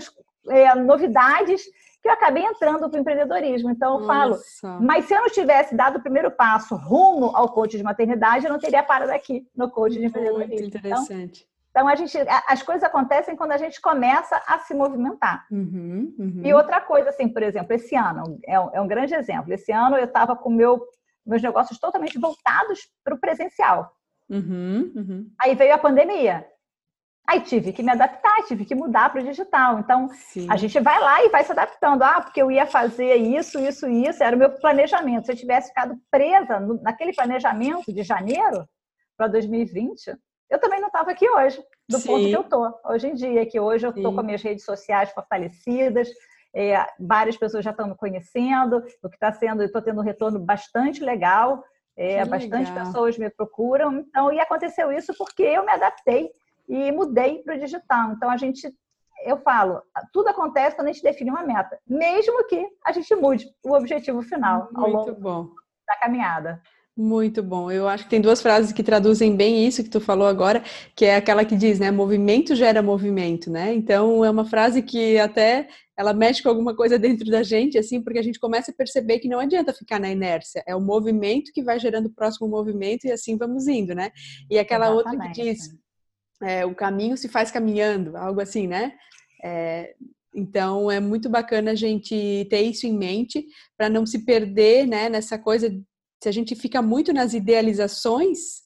é, 0.49 0.75
novidades 0.75 1.62
que 2.02 2.09
eu 2.09 2.12
acabei 2.12 2.44
entrando 2.44 2.90
para 2.90 2.99
o 2.99 3.00
empreendedorismo. 3.00 3.71
Então, 3.71 4.00
eu 4.00 4.06
falo, 4.06 4.37
mas 4.80 5.04
se 5.04 5.14
eu 5.14 5.21
não 5.21 5.28
tivesse 5.28 5.75
dado 5.76 5.99
o 5.99 6.02
primeiro 6.02 6.32
passo 6.32 6.75
rumo 6.75 7.30
ao 7.35 7.49
coach 7.49 7.76
de 7.76 7.82
maternidade, 7.82 8.44
eu 8.44 8.52
não 8.52 8.59
teria 8.59 8.82
parado 8.82 9.12
aqui 9.12 9.47
no 9.56 9.71
coach 9.71 9.97
de 9.97 10.06
empreendedorismo. 10.06 10.62
Muito 10.62 10.76
então, 10.76 10.80
interessante. 10.80 11.42
Então, 11.42 11.52
então, 11.71 11.88
a 11.88 11.94
gente, 11.94 12.18
as 12.49 12.62
coisas 12.62 12.82
acontecem 12.82 13.35
quando 13.35 13.52
a 13.52 13.56
gente 13.56 13.80
começa 13.80 14.37
a 14.47 14.59
se 14.59 14.75
movimentar. 14.75 15.47
Uhum, 15.50 16.14
uhum. 16.18 16.42
E 16.44 16.52
outra 16.52 16.82
coisa, 16.82 17.09
assim, 17.09 17.28
por 17.28 17.42
exemplo, 17.42 17.73
esse 17.73 17.97
ano, 17.97 18.38
é 18.44 18.61
um, 18.61 18.71
é 18.75 18.80
um 18.80 18.87
grande 18.87 19.14
exemplo. 19.14 19.54
Esse 19.54 19.73
ano 19.73 19.97
eu 19.97 20.04
estava 20.04 20.37
com 20.37 20.50
meu, 20.50 20.85
meus 21.25 21.40
negócios 21.40 21.78
totalmente 21.78 22.18
voltados 22.18 22.90
para 23.02 23.14
o 23.14 23.18
presencial. 23.18 23.90
Uhum, 24.28 24.92
uhum, 24.94 25.30
Aí 25.40 25.54
veio 25.54 25.75
a 25.75 25.78
pandemia. 25.78 26.47
Aí 27.28 27.40
tive 27.40 27.72
que 27.72 27.82
me 27.82 27.90
adaptar, 27.90 28.44
tive 28.48 28.64
que 28.64 28.74
mudar 28.74 29.10
para 29.10 29.20
o 29.20 29.24
digital. 29.24 29.78
Então, 29.78 30.08
Sim. 30.08 30.46
a 30.50 30.56
gente 30.56 30.78
vai 30.80 30.98
lá 30.98 31.24
e 31.24 31.28
vai 31.28 31.44
se 31.44 31.52
adaptando. 31.52 32.02
Ah, 32.02 32.20
porque 32.20 32.42
eu 32.42 32.50
ia 32.50 32.66
fazer 32.66 33.14
isso, 33.14 33.60
isso, 33.60 33.88
isso, 33.88 34.22
era 34.22 34.34
o 34.34 34.38
meu 34.38 34.50
planejamento. 34.50 35.26
Se 35.26 35.32
eu 35.32 35.36
tivesse 35.36 35.68
ficado 35.68 35.96
presa 36.10 36.58
no, 36.58 36.82
naquele 36.82 37.12
planejamento 37.12 37.92
de 37.92 38.02
janeiro 38.02 38.68
para 39.16 39.28
2020, 39.28 40.16
eu 40.50 40.58
também 40.58 40.80
não 40.80 40.88
estava 40.88 41.12
aqui 41.12 41.28
hoje, 41.30 41.62
do 41.88 41.98
Sim. 41.98 42.08
ponto 42.08 42.28
que 42.28 42.36
eu 42.36 42.40
estou 42.42 42.80
hoje 42.84 43.08
em 43.08 43.14
dia, 43.14 43.46
que 43.46 43.58
hoje 43.58 43.86
eu 43.86 43.90
estou 43.90 44.12
com 44.12 44.20
as 44.20 44.26
minhas 44.26 44.42
redes 44.42 44.64
sociais 44.64 45.10
fortalecidas, 45.10 46.08
é, 46.54 46.84
várias 47.00 47.36
pessoas 47.36 47.64
já 47.64 47.70
estão 47.70 47.88
me 47.88 47.96
conhecendo, 47.96 48.82
o 49.02 49.08
que 49.08 49.16
está 49.16 49.32
sendo, 49.32 49.62
estou 49.62 49.80
tendo 49.80 50.00
um 50.00 50.04
retorno 50.04 50.38
bastante 50.38 51.02
legal, 51.02 51.64
é, 51.96 52.22
bastante 52.26 52.70
legal. 52.70 52.84
pessoas 52.84 53.16
me 53.16 53.30
procuram, 53.30 53.92
então, 54.00 54.30
e 54.30 54.40
aconteceu 54.40 54.92
isso 54.92 55.14
porque 55.16 55.42
eu 55.42 55.64
me 55.64 55.72
adaptei 55.72 56.30
e 56.69 56.92
mudei 56.92 57.42
para 57.42 57.57
o 57.57 57.59
digital. 57.59 58.12
Então, 58.12 58.31
a 58.31 58.37
gente, 58.37 58.73
eu 59.25 59.38
falo, 59.38 59.83
tudo 60.12 60.28
acontece 60.28 60.76
quando 60.76 60.88
a 60.88 60.92
gente 60.92 61.02
define 61.02 61.31
uma 61.31 61.45
meta, 61.45 61.78
mesmo 61.87 62.45
que 62.47 62.66
a 62.85 62.92
gente 62.92 63.14
mude 63.14 63.47
o 63.64 63.75
objetivo 63.75 64.23
final 64.23 64.69
ao 64.75 64.83
Muito 64.83 64.97
longo 64.97 65.21
bom. 65.21 65.49
da 65.87 65.97
caminhada. 65.97 66.62
Muito 66.95 67.42
bom. 67.42 67.71
Eu 67.71 67.88
acho 67.88 68.04
que 68.04 68.11
tem 68.11 68.21
duas 68.21 68.42
frases 68.42 68.71
que 68.71 68.83
traduzem 68.83 69.35
bem 69.35 69.66
isso 69.66 69.83
que 69.83 69.88
tu 69.88 69.99
falou 69.99 70.26
agora, 70.26 70.62
que 70.95 71.07
é 71.07 71.16
aquela 71.16 71.42
que 71.42 71.57
diz, 71.57 71.81
né, 71.81 71.90
movimento 71.90 72.54
gera 72.54 72.83
movimento, 72.83 73.50
né? 73.50 73.73
Então 73.73 74.23
é 74.23 74.31
uma 74.31 74.45
frase 74.45 74.83
que 74.83 75.19
até 75.19 75.69
ela 75.97 76.12
mexe 76.12 76.42
com 76.42 76.50
alguma 76.50 76.76
coisa 76.76 76.99
dentro 76.99 77.31
da 77.31 77.42
gente, 77.42 77.78
assim, 77.78 78.02
porque 78.02 78.19
a 78.19 78.23
gente 78.23 78.38
começa 78.38 78.71
a 78.71 78.75
perceber 78.75 79.21
que 79.21 79.28
não 79.28 79.38
adianta 79.40 79.73
ficar 79.73 79.99
na 79.99 80.11
inércia, 80.11 80.62
é 80.66 80.76
o 80.76 80.81
movimento 80.81 81.50
que 81.54 81.62
vai 81.62 81.78
gerando 81.78 82.07
o 82.07 82.14
próximo 82.14 82.47
movimento 82.47 83.07
e 83.07 83.12
assim 83.12 83.38
vamos 83.38 83.66
indo, 83.66 83.95
né? 83.95 84.11
E 84.50 84.59
aquela 84.59 84.92
Exatamente. 84.92 85.16
outra 85.16 85.33
que 85.33 85.42
diz, 85.42 85.71
é, 86.42 86.66
o 86.66 86.75
caminho 86.75 87.16
se 87.16 87.28
faz 87.28 87.50
caminhando, 87.50 88.16
algo 88.16 88.40
assim, 88.40 88.66
né? 88.66 88.92
É, 89.42 89.94
então 90.34 90.90
é 90.90 90.99
muito 90.99 91.28
bacana 91.28 91.72
a 91.72 91.75
gente 91.75 92.46
ter 92.49 92.62
isso 92.62 92.87
em 92.87 92.96
mente 92.96 93.46
para 93.76 93.88
não 93.88 94.06
se 94.06 94.25
perder, 94.25 94.87
né? 94.87 95.08
Nessa 95.08 95.38
coisa, 95.38 95.70
se 96.22 96.28
a 96.28 96.32
gente 96.32 96.54
fica 96.54 96.80
muito 96.80 97.12
nas 97.12 97.34
idealizações 97.34 98.62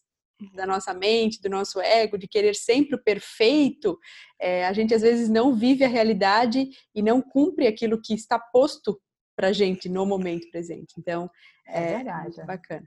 da 0.55 0.67
nossa 0.67 0.93
mente, 0.93 1.41
do 1.41 1.49
nosso 1.49 1.81
ego, 1.81 2.19
de 2.19 2.29
querer 2.29 2.55
sempre 2.55 2.95
o 2.95 3.03
perfeito, 3.03 3.99
é, 4.41 4.67
a 4.67 4.73
gente 4.73 4.95
às 4.95 5.03
vezes 5.03 5.29
não 5.29 5.55
vive 5.55 5.85
a 5.85 5.89
realidade 5.89 6.69
e 6.95 7.03
não 7.03 7.23
cumpre 7.23 7.67
aquilo 7.67 8.01
que 8.01 8.15
está 8.15 8.39
posto 8.39 9.01
para 9.35 9.53
gente 9.53 9.89
no 9.89 10.05
momento 10.07 10.51
presente. 10.51 10.95
Então 10.99 11.31
é, 11.67 11.93
é 11.93 11.97
verdade. 11.97 12.47
bacana. 12.47 12.87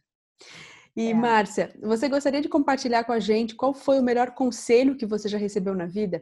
E, 0.99 1.11
é. 1.11 1.13
Márcia, 1.13 1.71
você 1.81 2.09
gostaria 2.09 2.41
de 2.41 2.49
compartilhar 2.49 3.05
com 3.05 3.13
a 3.13 3.19
gente 3.19 3.55
qual 3.55 3.73
foi 3.73 3.97
o 3.97 4.03
melhor 4.03 4.31
conselho 4.31 4.97
que 4.97 5.05
você 5.05 5.29
já 5.29 5.37
recebeu 5.37 5.73
na 5.73 5.85
vida? 5.85 6.21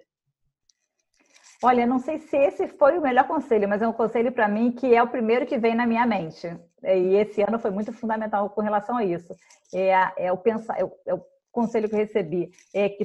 Olha, 1.63 1.87
não 1.87 1.97
sei 1.97 2.19
se 2.19 2.37
esse 2.37 2.67
foi 2.67 2.95
o 2.95 3.01
melhor 3.01 3.25
conselho, 3.27 3.67
mas 3.67 3.81
é 3.81 3.87
um 3.87 3.93
conselho 3.93 4.31
para 4.31 4.47
mim 4.47 4.71
que 4.71 4.93
é 4.93 5.01
o 5.01 5.07
primeiro 5.07 5.47
que 5.47 5.57
vem 5.57 5.73
na 5.73 5.87
minha 5.87 6.05
mente. 6.05 6.55
E 6.83 7.15
esse 7.15 7.41
ano 7.41 7.57
foi 7.57 7.71
muito 7.71 7.91
fundamental 7.91 8.51
com 8.51 8.61
relação 8.61 8.97
a 8.97 9.03
isso. 9.03 9.35
É, 9.73 10.27
é, 10.27 10.31
o, 10.31 10.37
pensar, 10.37 10.79
é, 10.79 10.83
o, 10.83 10.91
é 11.07 11.13
o 11.15 11.21
conselho 11.51 11.89
que 11.89 11.95
eu 11.95 11.99
recebi. 11.99 12.51
É 12.71 12.87
que 12.87 13.03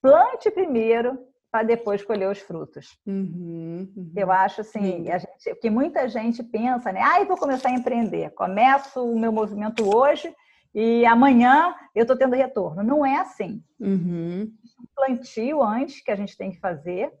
plante 0.00 0.50
primeiro 0.50 1.16
para 1.52 1.62
depois 1.62 2.02
colher 2.02 2.28
os 2.28 2.40
frutos. 2.40 2.98
Uhum, 3.06 3.88
uhum. 3.96 4.12
Eu 4.16 4.32
acho 4.32 4.62
assim, 4.62 5.04
gente, 5.04 5.54
que 5.60 5.70
muita 5.70 6.08
gente 6.08 6.42
pensa, 6.42 6.90
né? 6.90 7.00
Ah, 7.00 7.20
eu 7.20 7.26
vou 7.26 7.36
começar 7.36 7.68
a 7.68 7.74
empreender. 7.74 8.30
Começo 8.30 9.04
o 9.04 9.16
meu 9.16 9.30
movimento 9.30 9.88
hoje 9.96 10.34
e 10.74 11.04
amanhã 11.04 11.74
eu 11.94 12.02
estou 12.02 12.16
tendo 12.16 12.34
retorno. 12.34 12.82
Não 12.82 13.04
é 13.04 13.18
assim. 13.18 13.62
Uhum. 13.78 14.52
Um 14.80 14.86
plantio 14.94 15.62
antes 15.62 16.00
que 16.00 16.10
a 16.10 16.16
gente 16.16 16.36
tem 16.36 16.50
que 16.50 16.60
fazer 16.60 17.12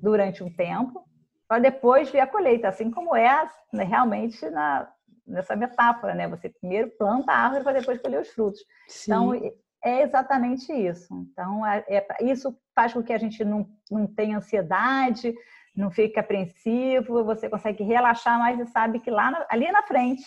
durante 0.00 0.42
um 0.42 0.50
tempo, 0.50 1.04
para 1.48 1.58
depois 1.58 2.10
vir 2.10 2.20
a 2.20 2.26
colheita, 2.26 2.68
assim 2.68 2.90
como 2.90 3.14
é 3.14 3.48
né, 3.72 3.84
realmente 3.84 4.48
na, 4.50 4.90
nessa 5.26 5.54
metáfora, 5.54 6.14
né? 6.14 6.28
Você 6.28 6.48
primeiro 6.48 6.90
planta 6.98 7.32
a 7.32 7.38
árvore 7.38 7.64
para 7.64 7.78
depois 7.78 8.00
colher 8.00 8.20
os 8.20 8.28
frutos. 8.28 8.60
Sim. 8.88 9.12
Então, 9.12 9.52
é 9.84 10.02
exatamente 10.02 10.72
isso. 10.72 11.14
Então, 11.30 11.64
é, 11.64 11.84
é, 11.88 12.06
isso 12.24 12.56
faz 12.74 12.92
com 12.92 13.02
que 13.02 13.12
a 13.12 13.18
gente 13.18 13.44
não, 13.44 13.68
não 13.90 14.06
tenha 14.06 14.38
ansiedade, 14.38 15.34
não 15.74 15.90
fique 15.90 16.18
apreensivo, 16.18 17.24
você 17.24 17.48
consegue 17.48 17.84
relaxar 17.84 18.38
mais 18.38 18.58
e 18.58 18.66
sabe 18.66 18.98
que 18.98 19.10
lá 19.10 19.46
ali 19.48 19.70
na 19.70 19.82
frente 19.82 20.24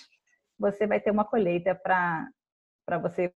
você 0.58 0.86
vai 0.86 1.00
ter 1.00 1.12
uma 1.12 1.26
colheita 1.26 1.74
para 1.74 2.28
para 2.89 2.98
você 2.98 3.31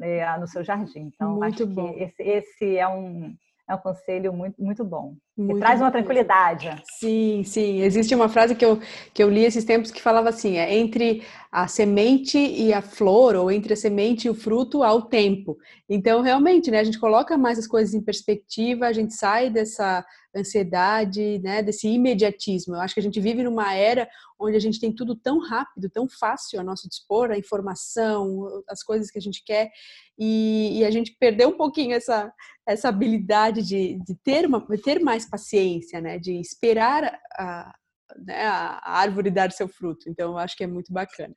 é, 0.00 0.36
no 0.36 0.48
seu 0.48 0.64
jardim. 0.64 1.12
Então, 1.14 1.36
muito 1.36 1.62
acho 1.62 1.66
bom. 1.66 1.92
que 1.92 2.02
esse, 2.02 2.22
esse 2.22 2.76
é 2.76 2.88
um 2.88 3.36
é 3.68 3.74
um 3.74 3.78
conselho 3.78 4.32
muito, 4.32 4.60
muito 4.60 4.84
bom. 4.84 5.14
Muito 5.38 5.60
traz 5.60 5.80
uma 5.80 5.90
tranquilidade. 5.92 6.68
Sim, 6.98 7.44
sim. 7.44 7.80
Existe 7.82 8.12
uma 8.12 8.28
frase 8.28 8.56
que 8.56 8.64
eu, 8.64 8.80
que 9.14 9.22
eu 9.22 9.30
li 9.30 9.44
esses 9.44 9.64
tempos 9.64 9.92
que 9.92 10.02
falava 10.02 10.28
assim: 10.30 10.56
é 10.56 10.76
entre 10.76 11.22
a 11.50 11.68
semente 11.68 12.36
e 12.36 12.72
a 12.72 12.82
flor, 12.82 13.36
ou 13.36 13.50
entre 13.50 13.72
a 13.72 13.76
semente 13.76 14.26
e 14.26 14.30
o 14.30 14.34
fruto, 14.34 14.82
há 14.82 14.92
o 14.92 15.02
tempo. 15.02 15.56
Então, 15.88 16.22
realmente, 16.22 16.70
né, 16.70 16.80
a 16.80 16.84
gente 16.84 16.98
coloca 16.98 17.38
mais 17.38 17.58
as 17.58 17.68
coisas 17.68 17.94
em 17.94 18.02
perspectiva, 18.02 18.86
a 18.86 18.92
gente 18.92 19.14
sai 19.14 19.48
dessa 19.48 20.04
ansiedade, 20.34 21.38
né, 21.38 21.62
desse 21.62 21.88
imediatismo. 21.88 22.74
Eu 22.74 22.80
acho 22.80 22.94
que 22.94 23.00
a 23.00 23.02
gente 23.02 23.20
vive 23.20 23.42
numa 23.42 23.74
era 23.74 24.08
onde 24.38 24.56
a 24.56 24.60
gente 24.60 24.78
tem 24.78 24.92
tudo 24.92 25.16
tão 25.16 25.40
rápido, 25.40 25.90
tão 25.90 26.08
fácil 26.08 26.60
a 26.60 26.64
nosso 26.64 26.88
dispor, 26.88 27.30
a 27.30 27.38
informação, 27.38 28.62
as 28.68 28.82
coisas 28.82 29.10
que 29.10 29.18
a 29.18 29.22
gente 29.22 29.42
quer, 29.44 29.70
e, 30.18 30.78
e 30.78 30.84
a 30.84 30.90
gente 30.90 31.16
perdeu 31.18 31.48
um 31.48 31.56
pouquinho 31.56 31.94
essa, 31.94 32.32
essa 32.66 32.88
habilidade 32.88 33.62
de, 33.62 33.98
de 34.04 34.14
ter, 34.16 34.46
uma, 34.46 34.64
ter 34.84 35.00
mais 35.00 35.27
paciência, 35.28 36.00
né, 36.00 36.18
de 36.18 36.40
esperar 36.40 37.18
a, 37.36 37.74
né, 38.16 38.44
a 38.46 38.98
árvore 38.98 39.30
dar 39.30 39.52
seu 39.52 39.68
fruto. 39.68 40.08
Então, 40.08 40.32
eu 40.32 40.38
acho 40.38 40.56
que 40.56 40.64
é 40.64 40.66
muito 40.66 40.92
bacana. 40.92 41.34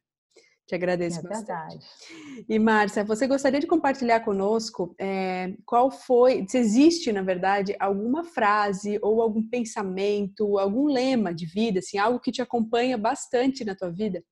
Te 0.68 0.76
agradeço 0.76 1.20
é 1.20 1.24
bastante. 1.24 1.48
Verdade. 1.48 2.46
E 2.48 2.58
Márcia, 2.58 3.04
você 3.04 3.28
gostaria 3.28 3.60
de 3.60 3.68
compartilhar 3.68 4.22
conosco 4.22 4.96
é, 4.98 5.54
qual 5.66 5.92
foi, 5.92 6.46
se 6.48 6.58
existe, 6.58 7.12
na 7.12 7.22
verdade, 7.22 7.76
alguma 7.78 8.24
frase 8.24 8.98
ou 9.02 9.22
algum 9.22 9.44
pensamento, 9.44 10.58
algum 10.58 10.86
lema 10.86 11.34
de 11.34 11.46
vida, 11.46 11.80
assim, 11.80 11.98
algo 11.98 12.22
que 12.22 12.32
te 12.32 12.42
acompanha 12.42 12.98
bastante 12.98 13.66
na 13.66 13.76
tua 13.76 13.92
vida? 13.92 14.24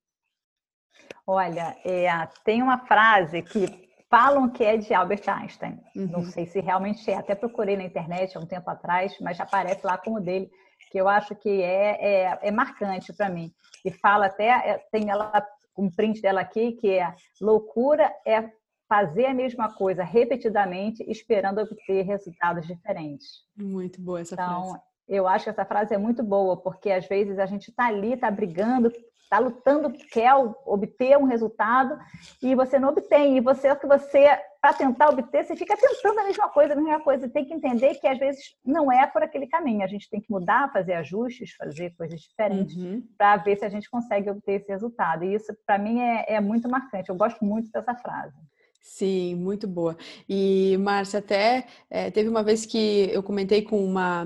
Olha, 1.28 1.75
é, 1.86 2.10
tem 2.46 2.63
uma 2.63 2.86
frase 2.88 3.42
que 3.42 3.88
falam 4.10 4.50
que 4.50 4.63
é 4.63 4.75
de 4.78 4.94
Albert 4.94 5.24
Einstein. 5.28 5.80
Uhum. 5.96 6.08
Não 6.08 6.24
sei 6.24 6.46
se 6.46 6.60
realmente 6.60 7.10
é. 7.10 7.16
Até 7.16 7.36
procurei 7.36 7.78
na 7.78 7.84
internet 7.84 8.36
há 8.36 8.39
um 8.39 8.46
tempo 8.46 8.70
atrás, 8.70 9.16
mas 9.22 9.38
já 9.38 9.44
aparece 9.44 9.86
lá 9.86 9.98
como 9.98 10.20
dele, 10.20 10.50
que 10.92 10.98
eu 11.00 11.08
acho 11.08 11.36
que 11.36 11.62
é, 11.62 12.24
é, 12.24 12.39
é 12.42 12.51
marcante 12.51 13.13
para 13.13 13.30
mim. 13.30 13.51
E 13.86 13.92
fala 13.92 14.25
até, 14.25 14.48
é, 14.48 14.78
tem 14.92 15.10
ela 15.10 15.32
um 15.78 15.89
print 15.89 16.22
dela 16.22 16.42
aqui, 16.42 16.74
que 16.74 16.89
é 16.89 17.13
loucura 17.39 18.12
é 18.25 18.50
fazer 18.88 19.28
a 19.28 19.34
mesma 19.34 19.72
coisa 19.72 20.04
repetidamente, 20.04 21.04
esperando 21.08 21.60
obter 21.60 22.04
resultados 22.04 22.66
diferentes. 22.66 23.44
Muito 23.56 24.01
boa 24.01 24.22
essa 24.22 24.34
então, 24.34 24.70
frase. 24.70 24.84
Eu 25.08 25.28
acho 25.28 25.44
que 25.46 25.50
essa 25.51 25.66
frase 25.66 25.94
é 25.94 25.98
muito 25.98 26.24
boa, 26.24 26.58
porque 26.58 26.92
às 26.92 27.08
vezes 27.08 27.38
a 27.38 27.46
gente 27.46 27.70
está 27.70 27.86
ali, 27.86 28.13
está 28.13 28.30
brigando, 28.32 28.92
está 29.30 29.38
lutando, 29.38 29.94
quer 30.12 30.34
obter 30.66 31.16
um 31.16 31.26
resultado 31.26 31.98
e 32.42 32.56
você 32.56 32.80
não 32.80 32.90
obtém. 32.90 33.38
E 33.38 33.40
você, 33.40 33.74
que 33.76 33.86
você, 33.86 34.28
para 34.60 34.74
tentar 34.74 35.10
obter, 35.10 35.46
você 35.46 35.56
fica 35.56 35.78
tentando 35.78 36.20
a 36.20 36.24
mesma 36.24 36.50
coisa, 36.50 36.74
a 36.74 36.76
mesma 36.76 37.00
coisa. 37.00 37.30
Tem 37.30 37.46
que 37.46 37.54
entender 37.54 37.94
que 37.96 38.08
às 38.08 38.18
vezes 38.18 38.58
não 38.66 38.92
é 38.92 39.06
por 39.06 39.22
aquele 39.22 39.46
caminho. 39.46 39.84
A 39.84 39.88
gente 39.88 40.10
tem 40.10 40.20
que 40.20 40.32
mudar, 40.32 40.74
fazer 40.74 40.94
ajustes, 40.94 41.54
fazer 41.54 41.96
coisas 41.96 42.20
diferentes 42.20 42.76
uhum. 42.76 43.04
para 43.16 43.38
ver 43.38 43.56
se 43.58 43.66
a 43.66 43.70
gente 43.70 43.90
consegue 43.90 44.32
obter 44.32 44.54
esse 44.54 44.68
resultado. 44.68 45.24
E 45.24 45.36
isso, 45.36 45.56
para 45.64 45.78
mim, 45.78 46.02
é, 46.02 46.34
é 46.34 46.42
muito 46.42 46.68
marcante. 46.68 47.10
Eu 47.10 47.16
gosto 47.16 47.46
muito 47.46 47.72
dessa 47.72 47.94
frase. 47.94 48.36
Sim, 48.82 49.36
muito 49.36 49.68
boa. 49.68 49.98
E, 50.28 50.78
Márcia, 50.78 51.20
até 51.20 51.68
é, 51.90 52.10
teve 52.10 52.30
uma 52.30 52.42
vez 52.42 52.66
que 52.66 53.10
eu 53.12 53.22
comentei 53.22 53.62
com 53.62 53.84
uma. 53.84 54.26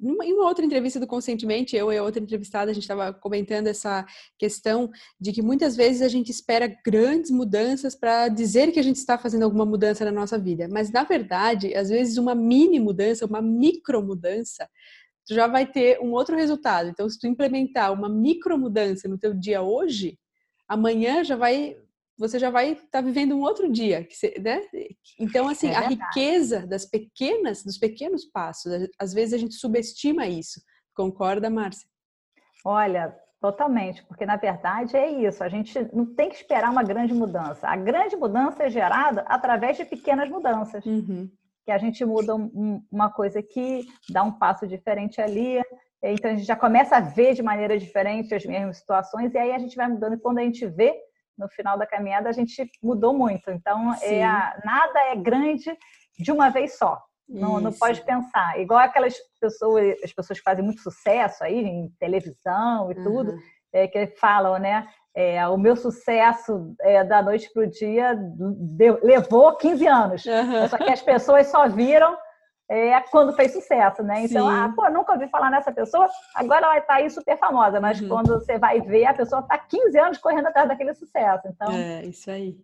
Numa, 0.00 0.24
em 0.24 0.32
uma 0.32 0.48
outra 0.48 0.64
entrevista 0.64 0.98
do 0.98 1.06
Consentemente, 1.06 1.76
eu 1.76 1.92
e 1.92 2.00
outra 2.00 2.22
entrevistada, 2.22 2.70
a 2.70 2.74
gente 2.74 2.84
estava 2.84 3.12
comentando 3.12 3.66
essa 3.66 4.06
questão 4.38 4.90
de 5.20 5.32
que 5.32 5.42
muitas 5.42 5.76
vezes 5.76 6.00
a 6.00 6.08
gente 6.08 6.30
espera 6.30 6.66
grandes 6.84 7.30
mudanças 7.30 7.94
para 7.94 8.28
dizer 8.28 8.72
que 8.72 8.80
a 8.80 8.82
gente 8.82 8.96
está 8.96 9.18
fazendo 9.18 9.42
alguma 9.42 9.66
mudança 9.66 10.04
na 10.04 10.12
nossa 10.12 10.38
vida. 10.38 10.66
Mas, 10.70 10.90
na 10.90 11.04
verdade, 11.04 11.74
às 11.74 11.90
vezes 11.90 12.16
uma 12.16 12.34
mini 12.34 12.80
mudança, 12.80 13.26
uma 13.26 13.42
micro 13.42 14.02
mudança, 14.02 14.68
tu 15.26 15.34
já 15.34 15.46
vai 15.46 15.66
ter 15.66 16.00
um 16.00 16.12
outro 16.12 16.36
resultado. 16.36 16.88
Então, 16.88 17.08
se 17.08 17.18
tu 17.18 17.26
implementar 17.26 17.92
uma 17.92 18.08
micro 18.08 18.58
mudança 18.58 19.08
no 19.08 19.18
teu 19.18 19.34
dia 19.34 19.62
hoje, 19.62 20.18
amanhã 20.68 21.22
já 21.22 21.36
vai 21.36 21.76
você 22.18 22.38
já 22.38 22.50
vai 22.50 22.72
estar 22.72 22.86
tá 22.90 23.00
vivendo 23.00 23.34
um 23.34 23.40
outro 23.40 23.70
dia, 23.70 24.06
né? 24.40 24.60
Então, 25.18 25.48
assim, 25.48 25.68
é 25.68 25.76
a 25.76 25.88
riqueza 25.88 26.66
das 26.66 26.84
pequenas, 26.84 27.62
dos 27.62 27.78
pequenos 27.78 28.24
passos, 28.24 28.88
às 28.98 29.12
vezes 29.12 29.34
a 29.34 29.38
gente 29.38 29.54
subestima 29.54 30.26
isso. 30.26 30.60
Concorda, 30.94 31.50
Márcia? 31.50 31.88
Olha, 32.64 33.14
totalmente, 33.40 34.04
porque 34.06 34.24
na 34.24 34.36
verdade 34.36 34.96
é 34.96 35.10
isso. 35.10 35.42
A 35.42 35.48
gente 35.48 35.78
não 35.92 36.06
tem 36.06 36.28
que 36.28 36.36
esperar 36.36 36.70
uma 36.70 36.82
grande 36.82 37.12
mudança. 37.12 37.68
A 37.68 37.76
grande 37.76 38.16
mudança 38.16 38.62
é 38.62 38.70
gerada 38.70 39.22
através 39.22 39.76
de 39.76 39.84
pequenas 39.84 40.30
mudanças. 40.30 40.84
Uhum. 40.86 41.30
Que 41.64 41.70
a 41.70 41.78
gente 41.78 42.04
muda 42.04 42.34
um, 42.34 42.82
uma 42.90 43.10
coisa 43.10 43.40
aqui, 43.40 43.86
dá 44.08 44.22
um 44.22 44.32
passo 44.32 44.66
diferente 44.66 45.20
ali, 45.20 45.60
então 46.02 46.30
a 46.30 46.34
gente 46.34 46.46
já 46.46 46.54
começa 46.54 46.96
a 46.96 47.00
ver 47.00 47.34
de 47.34 47.42
maneira 47.42 47.78
diferente 47.78 48.34
as 48.34 48.44
mesmas 48.44 48.76
situações, 48.76 49.32
e 49.32 49.38
aí 49.38 49.52
a 49.52 49.58
gente 49.58 49.74
vai 49.74 49.88
mudando. 49.88 50.14
E 50.14 50.18
quando 50.18 50.38
a 50.38 50.42
gente 50.42 50.66
vê, 50.66 50.94
no 51.36 51.48
final 51.48 51.78
da 51.78 51.86
caminhada 51.86 52.28
a 52.28 52.32
gente 52.32 52.70
mudou 52.82 53.12
muito. 53.12 53.50
Então, 53.50 53.94
é 54.02 54.24
a, 54.24 54.58
nada 54.64 55.00
é 55.10 55.16
grande 55.16 55.76
de 56.18 56.32
uma 56.32 56.50
vez 56.50 56.76
só. 56.78 57.00
Não, 57.28 57.58
não, 57.58 57.72
pode 57.72 58.04
pensar. 58.04 58.60
Igual 58.60 58.80
aquelas 58.80 59.14
pessoas, 59.40 59.96
as 60.04 60.12
pessoas 60.12 60.38
que 60.38 60.44
fazem 60.44 60.64
muito 60.64 60.82
sucesso 60.82 61.42
aí 61.42 61.58
em 61.58 61.88
televisão 61.98 62.92
e 62.92 62.98
uhum. 62.98 63.02
tudo, 63.02 63.38
é, 63.72 63.88
que 63.88 64.06
falam, 64.18 64.58
né? 64.58 64.86
É, 65.16 65.46
o 65.48 65.56
meu 65.56 65.76
sucesso 65.76 66.74
é, 66.80 67.02
da 67.04 67.22
noite 67.22 67.50
para 67.52 67.62
o 67.62 67.70
dia 67.70 68.18
levou 69.02 69.56
15 69.56 69.86
anos. 69.86 70.24
Uhum. 70.26 70.68
Só 70.68 70.76
que 70.76 70.90
as 70.90 71.00
pessoas 71.00 71.46
só 71.46 71.68
viram 71.68 72.16
é, 72.68 73.00
quando 73.10 73.34
fez 73.34 73.52
sucesso, 73.52 74.02
né? 74.02 74.24
Então, 74.24 74.48
Sim. 74.48 74.54
ah, 74.54 74.72
pô, 74.74 74.88
nunca 74.90 75.12
ouvi 75.12 75.28
falar 75.28 75.50
nessa 75.50 75.72
pessoa, 75.72 76.08
agora 76.34 76.60
ela 76.60 76.68
vai 76.68 76.78
estar 76.78 76.94
tá 76.94 77.00
aí 77.00 77.10
super 77.10 77.38
famosa, 77.38 77.80
mas 77.80 78.00
uhum. 78.00 78.08
quando 78.08 78.28
você 78.28 78.58
vai 78.58 78.80
ver, 78.80 79.06
a 79.06 79.14
pessoa 79.14 79.40
está 79.40 79.58
15 79.58 79.98
anos 79.98 80.18
correndo 80.18 80.46
atrás 80.46 80.68
daquele 80.68 80.94
sucesso. 80.94 81.46
Então... 81.48 81.70
É, 81.72 82.04
isso 82.06 82.30
aí. 82.30 82.56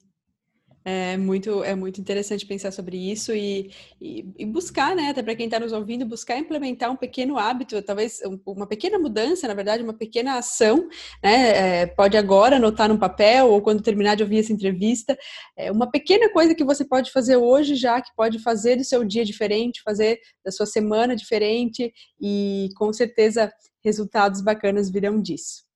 É 0.92 1.16
muito, 1.16 1.62
é 1.62 1.74
muito 1.76 2.00
interessante 2.00 2.44
pensar 2.44 2.72
sobre 2.72 2.96
isso 2.96 3.32
e, 3.32 3.70
e, 4.00 4.26
e 4.38 4.44
buscar, 4.44 4.96
né, 4.96 5.10
até 5.10 5.22
para 5.22 5.36
quem 5.36 5.46
está 5.46 5.60
nos 5.60 5.72
ouvindo, 5.72 6.04
buscar 6.04 6.36
implementar 6.36 6.90
um 6.90 6.96
pequeno 6.96 7.38
hábito, 7.38 7.80
talvez 7.82 8.20
uma 8.44 8.66
pequena 8.66 8.98
mudança, 8.98 9.46
na 9.46 9.54
verdade, 9.54 9.84
uma 9.84 9.94
pequena 9.94 10.38
ação, 10.38 10.88
né, 11.22 11.82
é, 11.82 11.86
pode 11.86 12.16
agora 12.16 12.56
anotar 12.56 12.88
num 12.88 12.98
papel 12.98 13.48
ou 13.48 13.62
quando 13.62 13.82
terminar 13.82 14.16
de 14.16 14.24
ouvir 14.24 14.40
essa 14.40 14.52
entrevista, 14.52 15.16
é 15.56 15.70
uma 15.70 15.88
pequena 15.88 16.28
coisa 16.32 16.54
que 16.54 16.64
você 16.64 16.84
pode 16.84 17.12
fazer 17.12 17.36
hoje 17.36 17.76
já, 17.76 18.00
que 18.00 18.10
pode 18.16 18.40
fazer 18.40 18.76
do 18.76 18.84
seu 18.84 19.04
dia 19.04 19.24
diferente, 19.24 19.82
fazer 19.82 20.18
da 20.44 20.50
sua 20.50 20.66
semana 20.66 21.14
diferente 21.14 21.92
e 22.20 22.68
com 22.76 22.92
certeza 22.92 23.52
resultados 23.82 24.40
bacanas 24.40 24.90
virão 24.90 25.20
disso. 25.20 25.69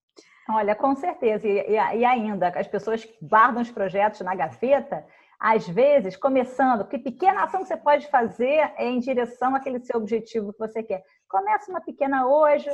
Olha, 0.48 0.74
com 0.74 0.94
certeza. 0.94 1.46
E, 1.46 1.70
e, 1.70 2.04
ainda, 2.04 2.48
as 2.48 2.66
pessoas 2.66 3.06
guardam 3.22 3.62
os 3.62 3.70
projetos 3.70 4.20
na 4.20 4.34
gaveta, 4.34 5.04
às 5.40 5.66
vezes, 5.66 6.16
começando, 6.16 6.86
que 6.86 6.98
pequena 6.98 7.44
ação 7.44 7.62
que 7.62 7.68
você 7.68 7.76
pode 7.76 8.06
fazer 8.08 8.72
é 8.76 8.86
em 8.86 8.98
direção 8.98 9.54
àquele 9.54 9.80
seu 9.80 9.98
objetivo 9.98 10.52
que 10.52 10.58
você 10.58 10.82
quer. 10.82 11.02
Começa 11.28 11.70
uma 11.70 11.80
pequena 11.80 12.26
hoje, 12.26 12.70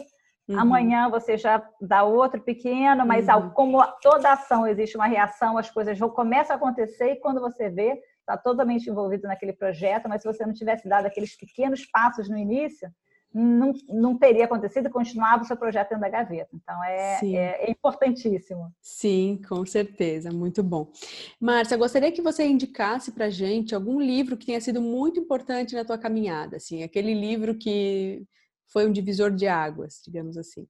uhum. 0.49 0.59
amanhã 0.59 1.09
você 1.09 1.37
já 1.37 1.63
dá 1.81 2.03
outro 2.03 2.41
pequeno, 2.41 3.07
mas 3.07 3.29
uhum. 3.29 3.51
como 3.51 3.83
toda 4.03 4.33
ação 4.33 4.67
existe 4.67 4.97
uma 4.97 5.07
reação, 5.07 5.57
as 5.57 5.71
coisas 5.71 5.99
vão, 5.99 6.11
começam 6.11 6.55
a 6.55 6.57
acontecer 6.57 7.13
e 7.13 7.21
quando 7.21 7.41
você 7.41 7.69
vê, 7.71 8.01
está 8.21 8.37
totalmente 8.37 8.89
envolvido 8.89 9.27
naquele 9.27 9.53
projeto, 9.53 10.09
mas 10.09 10.23
se 10.23 10.29
você 10.29 10.45
não 10.45 10.53
tivesse 10.53 10.89
dado 10.89 11.07
aqueles 11.07 11.37
pequenos 11.37 11.87
passos 11.87 12.29
no 12.29 12.37
início, 12.37 12.89
não, 13.33 13.73
não 13.89 14.19
teria 14.19 14.45
acontecido 14.45 14.87
e 14.87 14.91
continuava 14.91 15.43
o 15.43 15.47
seu 15.47 15.57
projeto 15.57 15.91
dentro 15.91 16.03
da 16.03 16.09
gaveta. 16.09 16.51
Então, 16.53 16.85
é, 16.85 17.21
é, 17.23 17.67
é, 17.67 17.71
importantíssimo. 17.71 18.73
Sim, 18.81 19.41
com 19.49 19.65
certeza. 19.65 20.33
Muito 20.33 20.63
bom. 20.63 20.91
Márcia, 21.41 21.77
gostaria 21.77 22.11
que 22.13 22.23
você 22.23 22.45
indicasse 22.45 23.13
para 23.13 23.31
gente 23.31 23.75
algum 23.75 24.01
livro 24.01 24.37
que 24.37 24.47
tenha 24.47 24.61
sido 24.61 24.81
muito 24.81 25.21
importante 25.21 25.75
na 25.75 25.85
tua 25.85 25.99
caminhada, 25.99 26.57
assim, 26.57 26.83
aquele 26.83 27.15
livro 27.15 27.55
que 27.55 28.25
foi 28.67 28.87
um 28.87 28.93
divisor 28.93 29.31
de 29.31 29.47
águas, 29.47 30.01
digamos 30.05 30.37
assim. 30.37 30.67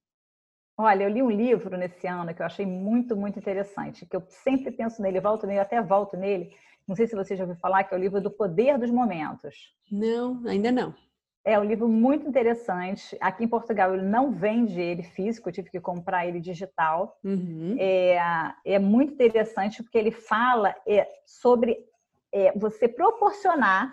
Olha, 0.77 1.05
eu 1.05 1.11
li 1.11 1.23
um 1.23 1.31
livro 1.31 1.77
nesse 1.77 2.07
ano 2.07 2.35
que 2.35 2.41
eu 2.41 2.47
achei 2.47 2.65
muito, 2.65 3.15
muito 3.15 3.39
interessante, 3.39 4.07
que 4.07 4.17
eu 4.17 4.23
sempre 4.29 4.71
penso 4.71 5.03
nele, 5.03 5.21
volto 5.21 5.47
nele, 5.47 5.61
até 5.61 5.81
volto 5.83 6.17
nele. 6.17 6.55
Não 6.89 6.97
sei 6.97 7.07
se 7.07 7.15
você 7.15 7.37
já 7.37 7.45
ouviu 7.45 7.59
falar, 7.59 7.85
que 7.85 7.95
é 7.95 7.97
o 7.97 8.01
livro 8.01 8.21
do 8.21 8.31
Poder 8.31 8.79
dos 8.79 8.91
Momentos. 8.91 9.75
Não, 9.93 10.43
ainda 10.47 10.73
não. 10.73 10.95
É 11.45 11.59
um 11.59 11.65
livro 11.65 11.89
muito 11.89 12.29
interessante. 12.29 13.17
Aqui 13.21 13.45
em 13.45 13.49
Portugal 13.49 13.95
ele 13.95 14.03
não 14.03 14.31
vende 14.31 14.79
ele 14.81 15.03
físico, 15.03 15.49
eu 15.49 15.53
tive 15.53 15.71
que 15.71 15.81
comprar 15.81 16.27
ele 16.27 16.39
digital. 16.39 17.19
Uhum. 17.25 17.77
É, 17.79 18.19
é 18.65 18.79
muito 18.79 19.15
interessante 19.15 19.83
porque 19.83 19.97
ele 19.97 20.11
fala 20.11 20.75
é, 20.87 21.09
sobre 21.25 21.79
é, 22.33 22.53
você 22.57 22.87
proporcionar 22.87 23.93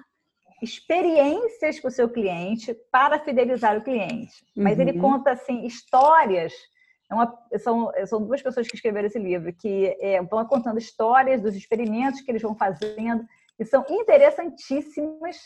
experiências 0.61 1.79
para 1.79 1.87
o 1.87 1.91
seu 1.91 2.09
cliente 2.09 2.73
para 2.91 3.19
fidelizar 3.19 3.77
o 3.77 3.83
cliente. 3.83 4.45
Mas 4.55 4.79
ele 4.79 4.91
uhum. 4.93 5.01
conta 5.01 5.31
assim 5.31 5.65
histórias. 5.65 6.53
É 7.09 7.13
uma, 7.13 7.33
são, 7.59 7.91
são 8.05 8.21
duas 8.21 8.41
pessoas 8.41 8.67
que 8.67 8.75
escreveram 8.75 9.07
esse 9.07 9.19
livro 9.19 9.53
que 9.53 9.95
é, 10.01 10.21
vão 10.21 10.43
contando 10.45 10.79
histórias 10.79 11.41
dos 11.41 11.55
experimentos 11.55 12.19
que 12.19 12.29
eles 12.29 12.41
vão 12.41 12.55
fazendo 12.55 13.25
e 13.57 13.63
são 13.63 13.85
interessantíssimas 13.89 15.37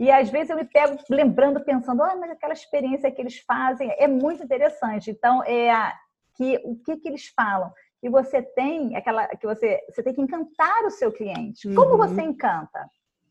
e 0.00 0.10
às 0.10 0.30
vezes 0.30 0.48
eu 0.48 0.56
me 0.56 0.64
pego 0.64 0.96
lembrando, 1.10 1.60
pensando, 1.60 2.02
oh, 2.02 2.18
mas 2.18 2.30
aquela 2.30 2.54
experiência 2.54 3.10
que 3.10 3.20
eles 3.20 3.38
fazem 3.40 3.94
é 3.98 4.08
muito 4.08 4.42
interessante. 4.42 5.10
Então, 5.10 5.44
é 5.44 5.92
que 6.34 6.58
o 6.64 6.74
que, 6.82 6.96
que 6.96 7.06
eles 7.06 7.28
falam? 7.36 7.70
E 8.02 8.08
você 8.08 8.40
tem 8.40 8.96
aquela 8.96 9.28
que 9.28 9.46
você, 9.46 9.78
você 9.90 10.02
tem 10.02 10.14
que 10.14 10.22
encantar 10.22 10.86
o 10.86 10.90
seu 10.90 11.12
cliente. 11.12 11.68
Como 11.74 11.90
uhum. 11.90 11.98
você 11.98 12.22
encanta? 12.22 12.88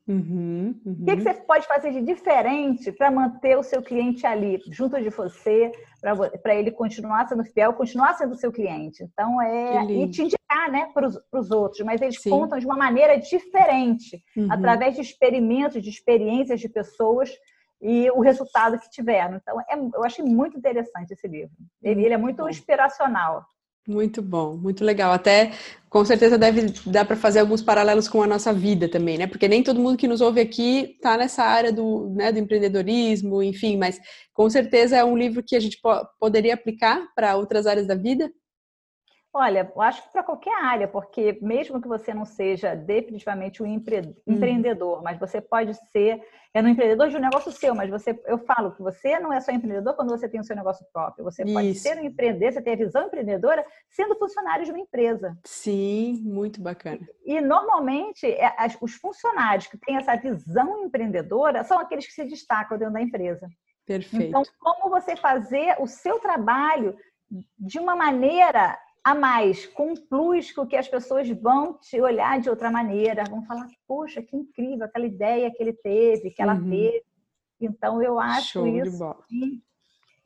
Uhum, 0.10 0.74
uhum. 0.84 0.98
O 1.02 1.06
que, 1.06 1.17
que, 1.17 1.22
você 1.22 1.34
pode 1.36 1.67
fazer 1.67 1.91
de 1.91 2.02
diferente 2.02 2.91
para 2.91 3.12
manter 3.12 3.56
o 3.56 3.62
seu 3.62 3.80
cliente 3.80 4.26
ali, 4.26 4.60
junto 4.72 5.00
de 5.00 5.12
você, 5.12 5.72
para 6.41 6.56
ele 6.56 6.72
continuar 6.72 7.28
sendo 7.28 7.43
fiel, 7.43 7.74
continuar 7.74 8.15
sendo 8.15 8.34
seu 8.34 8.52
cliente? 8.52 9.04
Então, 9.04 9.39
é. 9.39 9.86
E 9.86 10.10
te 10.10 10.24
indicar 10.24 10.72
né, 10.72 10.89
para 10.95 11.08
os 11.08 11.52
outros, 11.52 11.86
mas 11.86 12.02
eles 12.02 12.19
Sim. 12.19 12.32
contam 12.32 12.58
de 12.58 12.65
uma 12.65 12.76
maneira 12.76 13.19
diferente, 13.19 14.19
uhum. 14.36 14.52
através 14.52 14.95
de 14.95 15.02
experimentos, 15.02 15.84
de 15.84 15.91
experiências 15.91 16.60
de 16.60 16.67
pessoas 16.67 17.30
e 17.80 18.10
o 18.10 18.19
resultado 18.19 18.80
que 18.80 18.89
tiveram. 18.89 19.38
Então, 19.38 19.62
é, 19.62 19.76
eu 19.93 20.04
achei 20.04 20.26
muito 20.26 20.58
interessante 20.58 21.12
esse 21.12 21.28
livro. 21.28 21.56
Ele, 21.84 22.04
ele 22.04 22.15
é 22.15 22.17
muito 22.17 22.50
inspiracional. 22.50 23.45
Muito 23.89 24.21
bom, 24.21 24.56
muito 24.56 24.84
legal. 24.86 25.12
Até 25.12 25.52
com 25.89 26.06
certeza 26.06 26.38
deve 26.38 26.67
dar 26.86 27.06
para 27.06 27.15
fazer 27.15 27.39
alguns 27.39 27.60
paralelos 27.63 28.08
com 28.08 28.21
a 28.21 28.28
nossa 28.28 28.54
vida 28.54 28.88
também, 28.88 29.17
né? 29.17 29.25
Porque 29.25 29.47
nem 29.47 29.63
todo 29.63 29.80
mundo 29.80 29.97
que 29.97 30.08
nos 30.08 30.21
ouve 30.21 30.39
aqui 30.39 30.93
está 30.95 31.17
nessa 31.17 31.43
área 31.43 31.73
do, 31.73 32.08
né, 32.12 32.32
do 32.32 32.38
empreendedorismo, 32.38 33.41
enfim, 33.41 33.78
mas 33.78 33.99
com 34.32 34.47
certeza 34.47 34.95
é 34.95 35.04
um 35.04 35.17
livro 35.17 35.41
que 35.43 35.56
a 35.56 35.60
gente 35.60 35.80
po 35.82 35.89
poderia 36.19 36.54
aplicar 36.54 37.04
para 37.15 37.36
outras 37.36 37.65
áreas 37.65 37.88
da 37.88 37.95
vida. 37.95 38.32
Olha, 39.32 39.72
eu 39.76 39.82
acho 39.82 40.04
que 40.04 40.12
para 40.12 40.24
qualquer 40.24 40.54
área, 40.63 40.88
porque 40.88 41.38
mesmo 41.42 41.80
que 41.80 41.88
você 41.88 42.13
não 42.13 42.26
seja 42.26 42.76
definitivamente 42.76 43.62
um 43.62 43.65
empre... 43.65 44.00
uhum. 44.00 44.15
empreendedor, 44.36 45.04
mas 45.04 45.20
você 45.20 45.39
pode 45.39 45.74
ser 45.92 46.22
é 46.52 46.62
um 46.63 46.68
empreendedor 46.68 47.10
de 47.10 47.15
um 47.15 47.20
negócio 47.20 47.52
seu, 47.52 47.76
mas 47.76 47.92
você, 47.92 48.20
eu 48.26 48.39
falo 48.39 48.72
que 48.72 48.82
você 48.82 49.20
não 49.20 49.32
é 49.32 49.39
só 49.39 49.52
empreendedor 49.52 49.96
quando 49.96 50.10
você 50.10 50.28
tem 50.28 50.39
o 50.39 50.44
seu 50.44 50.56
negócio 50.56 50.84
próprio. 50.92 51.24
Você 51.24 51.44
Isso. 51.44 51.54
pode 51.54 51.76
ser 51.76 51.98
um 52.00 52.04
empreendedor, 52.04 52.54
você 52.54 52.62
tem 52.62 52.74
a 52.74 52.78
visão 52.78 53.06
empreendedora 53.06 53.63
sendo 53.88 54.15
funcionário 54.15 54.65
de 54.65 54.72
uma 54.72 54.80
empresa. 54.80 55.38
Sim, 55.46 56.20
muito 56.24 56.60
bacana. 56.60 57.08
E, 57.24 57.39
normalmente 57.39 58.26
é, 58.26 58.52
os 58.82 58.96
funcionários 58.96 59.68
que 59.68 59.78
têm 59.78 59.98
essa 59.98 60.15
visão 60.15 60.84
empreendedora 60.84 61.63
são 61.63 61.78
aqueles 61.78 62.08
que 62.08 62.13
se 62.13 62.26
destacam 62.26 62.80
dentro 62.80 62.96
da 62.96 63.02
empresa. 63.02 63.48
Perfeito. 63.86 64.26
Então, 64.26 64.42
como 64.60 64.89
você 64.89 65.15
fazer 65.15 65.76
o 65.80 65.86
seu 65.86 66.20
trabalho 66.20 66.98
de 67.60 67.78
uma 67.78 67.96
maneira 67.96 68.76
a 69.04 69.16
mais, 69.16 69.66
com 69.66 69.92
um 69.92 69.96
plus 69.96 70.52
que 70.68 70.76
as 70.76 70.88
pessoas 70.88 71.30
vão 71.30 71.74
te 71.74 72.00
olhar 72.02 72.40
de 72.40 72.50
outra 72.50 72.70
maneira, 72.70 73.24
vão 73.30 73.44
falar, 73.44 73.68
poxa, 73.88 74.22
que 74.22 74.36
incrível 74.36 74.86
aquela 74.86 75.06
ideia 75.06 75.52
que 75.52 75.62
ele 75.62 75.74
teve, 75.74 76.32
que 76.32 76.42
ela 76.42 76.56
uhum. 76.56 76.70
teve. 76.70 77.04
Então, 77.62 78.02
eu 78.02 78.20
acho 78.20 78.54
Show 78.54 78.68
isso 78.68 79.16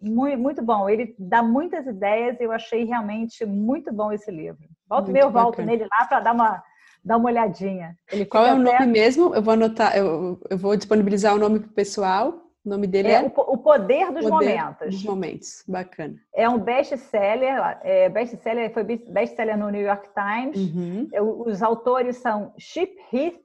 muito, 0.03 0.39
muito 0.39 0.61
bom. 0.61 0.89
Ele 0.89 1.15
dá 1.17 1.41
muitas 1.41 1.87
ideias 1.87 2.39
e 2.39 2.43
eu 2.43 2.51
achei 2.51 2.83
realmente 2.83 3.45
muito 3.45 3.91
bom 3.93 4.11
esse 4.11 4.29
livro. 4.29 4.67
Volto 4.87 5.11
e 5.11 5.17
eu 5.17 5.31
volto 5.31 5.61
nele 5.61 5.87
lá 5.89 6.05
para 6.05 6.19
dar 6.19 6.33
uma, 6.33 6.63
dar 7.03 7.17
uma 7.17 7.29
olhadinha. 7.29 7.97
Ele 8.11 8.25
Qual 8.25 8.45
é 8.45 8.53
o 8.53 8.59
nome 8.59 8.85
mesmo? 8.87 9.33
Eu 9.33 9.41
vou 9.41 9.53
anotar, 9.53 9.95
eu, 9.95 10.39
eu 10.49 10.57
vou 10.57 10.75
disponibilizar 10.75 11.33
o 11.33 11.39
nome 11.39 11.59
para 11.59 11.69
o 11.69 11.73
pessoal. 11.73 12.41
O 12.65 12.69
nome 12.69 12.87
dele 12.87 13.09
é, 13.09 13.15
é... 13.15 13.21
O 13.21 13.57
Poder 13.57 14.11
dos 14.11 14.23
Poder 14.23 14.29
Momentos. 14.29 14.89
Dos 14.89 15.03
Momentos, 15.03 15.63
bacana. 15.67 16.15
É 16.33 16.47
um 16.47 16.57
best-seller, 16.57 17.79
é, 17.83 18.07
best-seller 18.09 18.73
foi 18.73 18.83
best-seller 18.83 19.57
no 19.57 19.69
New 19.69 19.81
York 19.81 20.09
Times. 20.13 20.57
Uhum. 20.57 21.09
Os 21.45 21.61
autores 21.61 22.17
são 22.17 22.53
Chip 22.57 22.95
Heath 23.11 23.35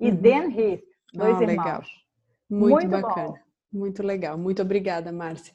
e 0.00 0.10
uhum. 0.10 0.16
Dan 0.16 0.50
Heath, 0.50 0.82
dois 1.14 1.38
ah, 1.38 1.42
irmãos. 1.42 1.64
Legal. 1.64 1.82
Muito, 2.50 2.72
Muito 2.72 2.88
bacana. 2.88 3.28
Bom. 3.28 3.46
Muito 3.72 4.02
legal, 4.02 4.38
muito 4.38 4.62
obrigada, 4.62 5.12
Márcia. 5.12 5.52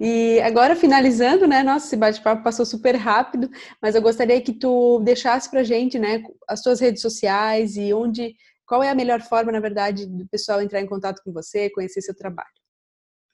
E 0.00 0.40
agora, 0.40 0.74
finalizando, 0.74 1.46
né? 1.46 1.62
Nossa, 1.62 1.86
esse 1.86 1.96
bate-papo 1.96 2.42
passou 2.42 2.64
super 2.64 2.94
rápido, 2.94 3.50
mas 3.82 3.94
eu 3.94 4.00
gostaria 4.00 4.40
que 4.40 4.52
tu 4.52 5.00
deixasse 5.00 5.50
pra 5.50 5.62
gente, 5.62 5.98
né, 5.98 6.22
as 6.48 6.62
tuas 6.62 6.80
redes 6.80 7.02
sociais 7.02 7.76
e 7.76 7.92
onde 7.92 8.34
qual 8.68 8.82
é 8.82 8.90
a 8.90 8.94
melhor 8.94 9.22
forma, 9.22 9.50
na 9.50 9.60
verdade, 9.60 10.06
do 10.06 10.28
pessoal 10.28 10.60
entrar 10.60 10.80
em 10.80 10.86
contato 10.86 11.22
com 11.24 11.32
você, 11.32 11.70
conhecer 11.70 12.02
seu 12.02 12.14
trabalho? 12.14 12.48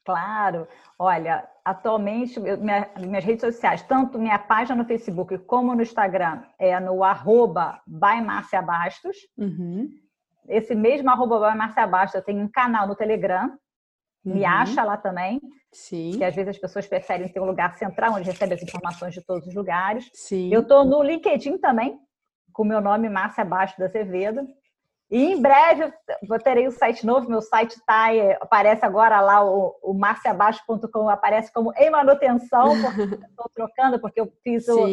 Claro. 0.04 0.68
Olha, 0.98 1.48
atualmente, 1.64 2.38
minha, 2.38 2.88
minhas 3.00 3.24
redes 3.24 3.40
sociais, 3.40 3.82
tanto 3.82 4.18
minha 4.18 4.38
página 4.38 4.76
no 4.76 4.86
Facebook 4.86 5.36
como 5.38 5.74
no 5.74 5.82
Instagram, 5.82 6.42
é 6.58 6.78
no 6.78 7.02
arroba 7.02 7.82
Bastos. 7.86 9.16
Uhum. 9.36 9.88
Esse 10.48 10.74
mesmo 10.74 11.10
arroba 11.10 11.52
Bastos, 11.90 12.14
eu 12.14 12.22
tenho 12.22 12.42
um 12.42 12.48
canal 12.48 12.86
no 12.86 12.94
Telegram, 12.94 13.46
uhum. 14.24 14.34
me 14.34 14.44
acha 14.44 14.84
lá 14.84 14.96
também. 14.96 15.40
Sim. 15.72 16.12
Que 16.16 16.22
às 16.22 16.34
vezes 16.34 16.50
as 16.50 16.58
pessoas 16.58 16.86
preferem 16.86 17.28
ter 17.28 17.40
um 17.40 17.46
lugar 17.46 17.74
central, 17.76 18.12
onde 18.12 18.30
recebe 18.30 18.54
as 18.54 18.62
informações 18.62 19.14
de 19.14 19.24
todos 19.24 19.48
os 19.48 19.54
lugares. 19.54 20.08
Sim. 20.12 20.52
Eu 20.54 20.60
estou 20.60 20.84
no 20.84 21.02
LinkedIn 21.02 21.58
também, 21.58 21.98
com 22.52 22.62
o 22.62 22.66
meu 22.66 22.80
nome, 22.80 23.08
Márcia 23.08 23.44
Bastos 23.44 23.80
da 23.80 23.86
Azevedo. 23.86 24.46
E 25.14 25.32
em 25.32 25.40
breve 25.40 25.92
eu 26.28 26.38
terei 26.40 26.66
o 26.66 26.70
um 26.70 26.72
site 26.72 27.06
novo, 27.06 27.30
meu 27.30 27.40
site 27.40 27.80
tá, 27.86 28.06
aparece 28.40 28.84
agora 28.84 29.20
lá, 29.20 29.44
o, 29.44 29.72
o 29.80 29.94
marciabaixo.com 29.94 31.08
aparece 31.08 31.52
como 31.52 31.72
em 31.76 31.88
manutenção, 31.88 32.72
porque 32.82 33.14
estou 33.24 33.48
trocando, 33.54 34.00
porque 34.00 34.20
eu 34.20 34.32
fiz 34.42 34.66
o, 34.66 34.88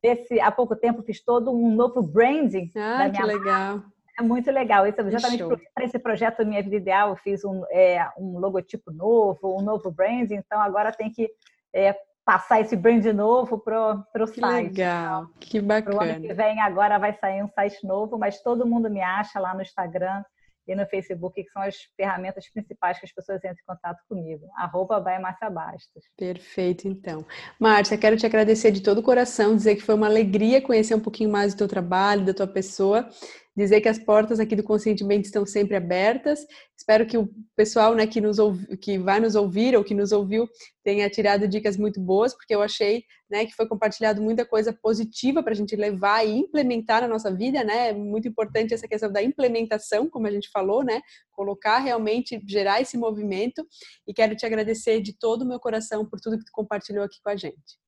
esse, 0.00 0.38
há 0.40 0.52
pouco 0.52 0.76
tempo 0.76 1.02
fiz 1.02 1.20
todo 1.20 1.50
um 1.50 1.74
novo 1.74 2.00
branding. 2.00 2.70
Ah, 2.76 2.98
da 2.98 3.08
minha 3.08 3.20
que 3.20 3.26
legal. 3.26 3.74
Marca. 3.78 3.92
É 4.16 4.22
muito 4.22 4.50
legal. 4.52 4.86
Isso, 4.86 5.00
exatamente 5.00 5.68
para 5.74 5.84
esse 5.84 5.98
projeto 5.98 6.46
Minha 6.46 6.62
Vida 6.62 6.76
Ideal, 6.76 7.08
eu 7.08 7.16
fiz 7.16 7.44
um, 7.44 7.64
é, 7.68 8.08
um 8.16 8.38
logotipo 8.38 8.92
novo, 8.92 9.58
um 9.58 9.62
novo 9.62 9.90
branding, 9.90 10.36
então 10.36 10.60
agora 10.60 10.92
tem 10.92 11.10
que 11.10 11.28
é, 11.74 11.92
passar 12.26 12.60
esse 12.60 12.74
brand 12.74 13.04
novo 13.06 13.56
para 13.56 14.04
o 14.20 14.26
site. 14.26 14.70
Legal, 14.70 15.28
que 15.38 15.60
bacana. 15.60 15.96
Pro 15.96 16.04
ano 16.04 16.20
que 16.22 16.34
vem 16.34 16.60
agora 16.60 16.98
vai 16.98 17.16
sair 17.16 17.40
um 17.40 17.48
site 17.48 17.86
novo, 17.86 18.18
mas 18.18 18.42
todo 18.42 18.66
mundo 18.66 18.90
me 18.90 19.00
acha 19.00 19.38
lá 19.38 19.54
no 19.54 19.62
Instagram 19.62 20.24
e 20.66 20.74
no 20.74 20.84
Facebook, 20.86 21.40
que 21.40 21.48
são 21.50 21.62
as 21.62 21.76
ferramentas 21.96 22.50
principais 22.50 22.98
que 22.98 23.06
as 23.06 23.12
pessoas 23.12 23.38
entram 23.38 23.52
em 23.52 23.64
contato 23.64 24.02
comigo. 24.08 24.48
Arroba 24.56 24.98
vai 24.98 25.16
Márcia 25.20 25.48
Bastos. 25.48 26.02
Perfeito, 26.16 26.88
então. 26.88 27.24
Márcia, 27.60 27.96
quero 27.96 28.16
te 28.16 28.26
agradecer 28.26 28.72
de 28.72 28.82
todo 28.82 28.98
o 28.98 29.02
coração, 29.04 29.54
dizer 29.54 29.76
que 29.76 29.82
foi 29.82 29.94
uma 29.94 30.08
alegria 30.08 30.60
conhecer 30.60 30.96
um 30.96 31.00
pouquinho 31.00 31.30
mais 31.30 31.54
do 31.54 31.58
teu 31.58 31.68
trabalho, 31.68 32.24
da 32.24 32.34
tua 32.34 32.48
pessoa 32.48 33.08
dizer 33.56 33.80
que 33.80 33.88
as 33.88 33.98
portas 33.98 34.38
aqui 34.38 34.54
do 34.54 34.62
Conscientemente 34.62 35.26
estão 35.26 35.46
sempre 35.46 35.76
abertas. 35.76 36.46
Espero 36.76 37.06
que 37.06 37.16
o 37.16 37.28
pessoal 37.56 37.94
né, 37.94 38.06
que, 38.06 38.20
nos 38.20 38.38
ouvi, 38.38 38.76
que 38.76 38.98
vai 38.98 39.18
nos 39.18 39.34
ouvir 39.34 39.74
ou 39.74 39.82
que 39.82 39.94
nos 39.94 40.12
ouviu 40.12 40.46
tenha 40.84 41.08
tirado 41.08 41.48
dicas 41.48 41.76
muito 41.76 41.98
boas, 41.98 42.34
porque 42.34 42.54
eu 42.54 42.60
achei 42.60 43.04
né, 43.30 43.46
que 43.46 43.54
foi 43.54 43.66
compartilhado 43.66 44.20
muita 44.20 44.44
coisa 44.44 44.72
positiva 44.72 45.42
para 45.42 45.52
a 45.52 45.56
gente 45.56 45.74
levar 45.74 46.24
e 46.24 46.36
implementar 46.36 47.00
na 47.00 47.08
nossa 47.08 47.34
vida, 47.34 47.64
né? 47.64 47.88
É 47.88 47.92
muito 47.92 48.28
importante 48.28 48.74
essa 48.74 48.86
questão 48.86 49.10
da 49.10 49.22
implementação, 49.22 50.08
como 50.08 50.26
a 50.26 50.30
gente 50.30 50.50
falou, 50.50 50.84
né? 50.84 51.00
Colocar 51.32 51.78
realmente, 51.78 52.40
gerar 52.46 52.80
esse 52.80 52.96
movimento. 52.96 53.66
E 54.06 54.12
quero 54.12 54.36
te 54.36 54.46
agradecer 54.46 55.00
de 55.00 55.16
todo 55.18 55.42
o 55.42 55.48
meu 55.48 55.58
coração 55.58 56.04
por 56.06 56.20
tudo 56.20 56.38
que 56.38 56.44
tu 56.44 56.52
compartilhou 56.52 57.04
aqui 57.04 57.18
com 57.22 57.30
a 57.30 57.36
gente. 57.36 57.85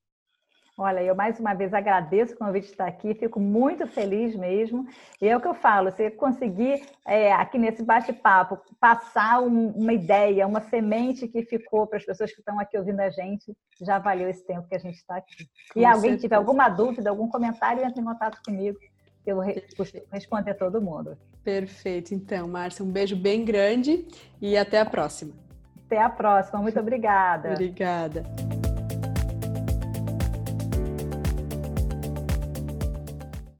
Olha, 0.81 1.03
eu 1.03 1.13
mais 1.13 1.37
uma 1.37 1.53
vez 1.53 1.73
agradeço 1.73 2.35
o 2.35 2.37
convite 2.37 2.67
de 2.67 2.71
estar 2.71 2.87
aqui, 2.87 3.13
fico 3.13 3.37
muito 3.37 3.85
feliz 3.85 4.33
mesmo. 4.33 4.87
E 5.21 5.27
é 5.27 5.35
o 5.35 5.41
que 5.41 5.47
eu 5.47 5.53
falo, 5.53 5.91
se 5.91 6.09
conseguir 6.11 6.81
é, 7.05 7.33
aqui 7.33 7.57
nesse 7.57 7.83
bate-papo 7.83 8.57
passar 8.79 9.41
um, 9.41 9.71
uma 9.71 9.91
ideia, 9.91 10.47
uma 10.47 10.61
semente 10.61 11.27
que 11.27 11.43
ficou 11.43 11.85
para 11.85 11.97
as 11.97 12.05
pessoas 12.05 12.31
que 12.31 12.39
estão 12.39 12.57
aqui 12.57 12.77
ouvindo 12.77 13.01
a 13.01 13.09
gente, 13.09 13.53
já 13.81 13.99
valeu 13.99 14.29
esse 14.29 14.45
tempo 14.47 14.69
que 14.69 14.75
a 14.75 14.79
gente 14.79 14.95
está 14.95 15.17
aqui. 15.17 15.49
Com 15.73 15.79
e 15.79 15.83
certeza. 15.83 15.91
alguém 15.93 16.15
tiver 16.15 16.35
alguma 16.37 16.69
dúvida, 16.69 17.09
algum 17.09 17.27
comentário, 17.27 17.83
entre 17.83 17.99
em 17.99 18.05
contato 18.05 18.39
comigo, 18.41 18.79
que 19.21 19.29
eu 19.29 19.35
vou 19.35 19.45
responder 20.13 20.53
todo 20.53 20.81
mundo. 20.81 21.17
Perfeito. 21.43 22.13
Então, 22.13 22.47
Márcia, 22.47 22.85
um 22.85 22.89
beijo 22.89 23.17
bem 23.17 23.43
grande 23.43 24.07
e 24.41 24.55
até 24.55 24.79
a 24.79 24.85
próxima. 24.85 25.33
Até 25.85 26.01
a 26.01 26.09
próxima. 26.09 26.61
Muito 26.61 26.79
obrigada. 26.79 27.51
Obrigada. 27.51 28.23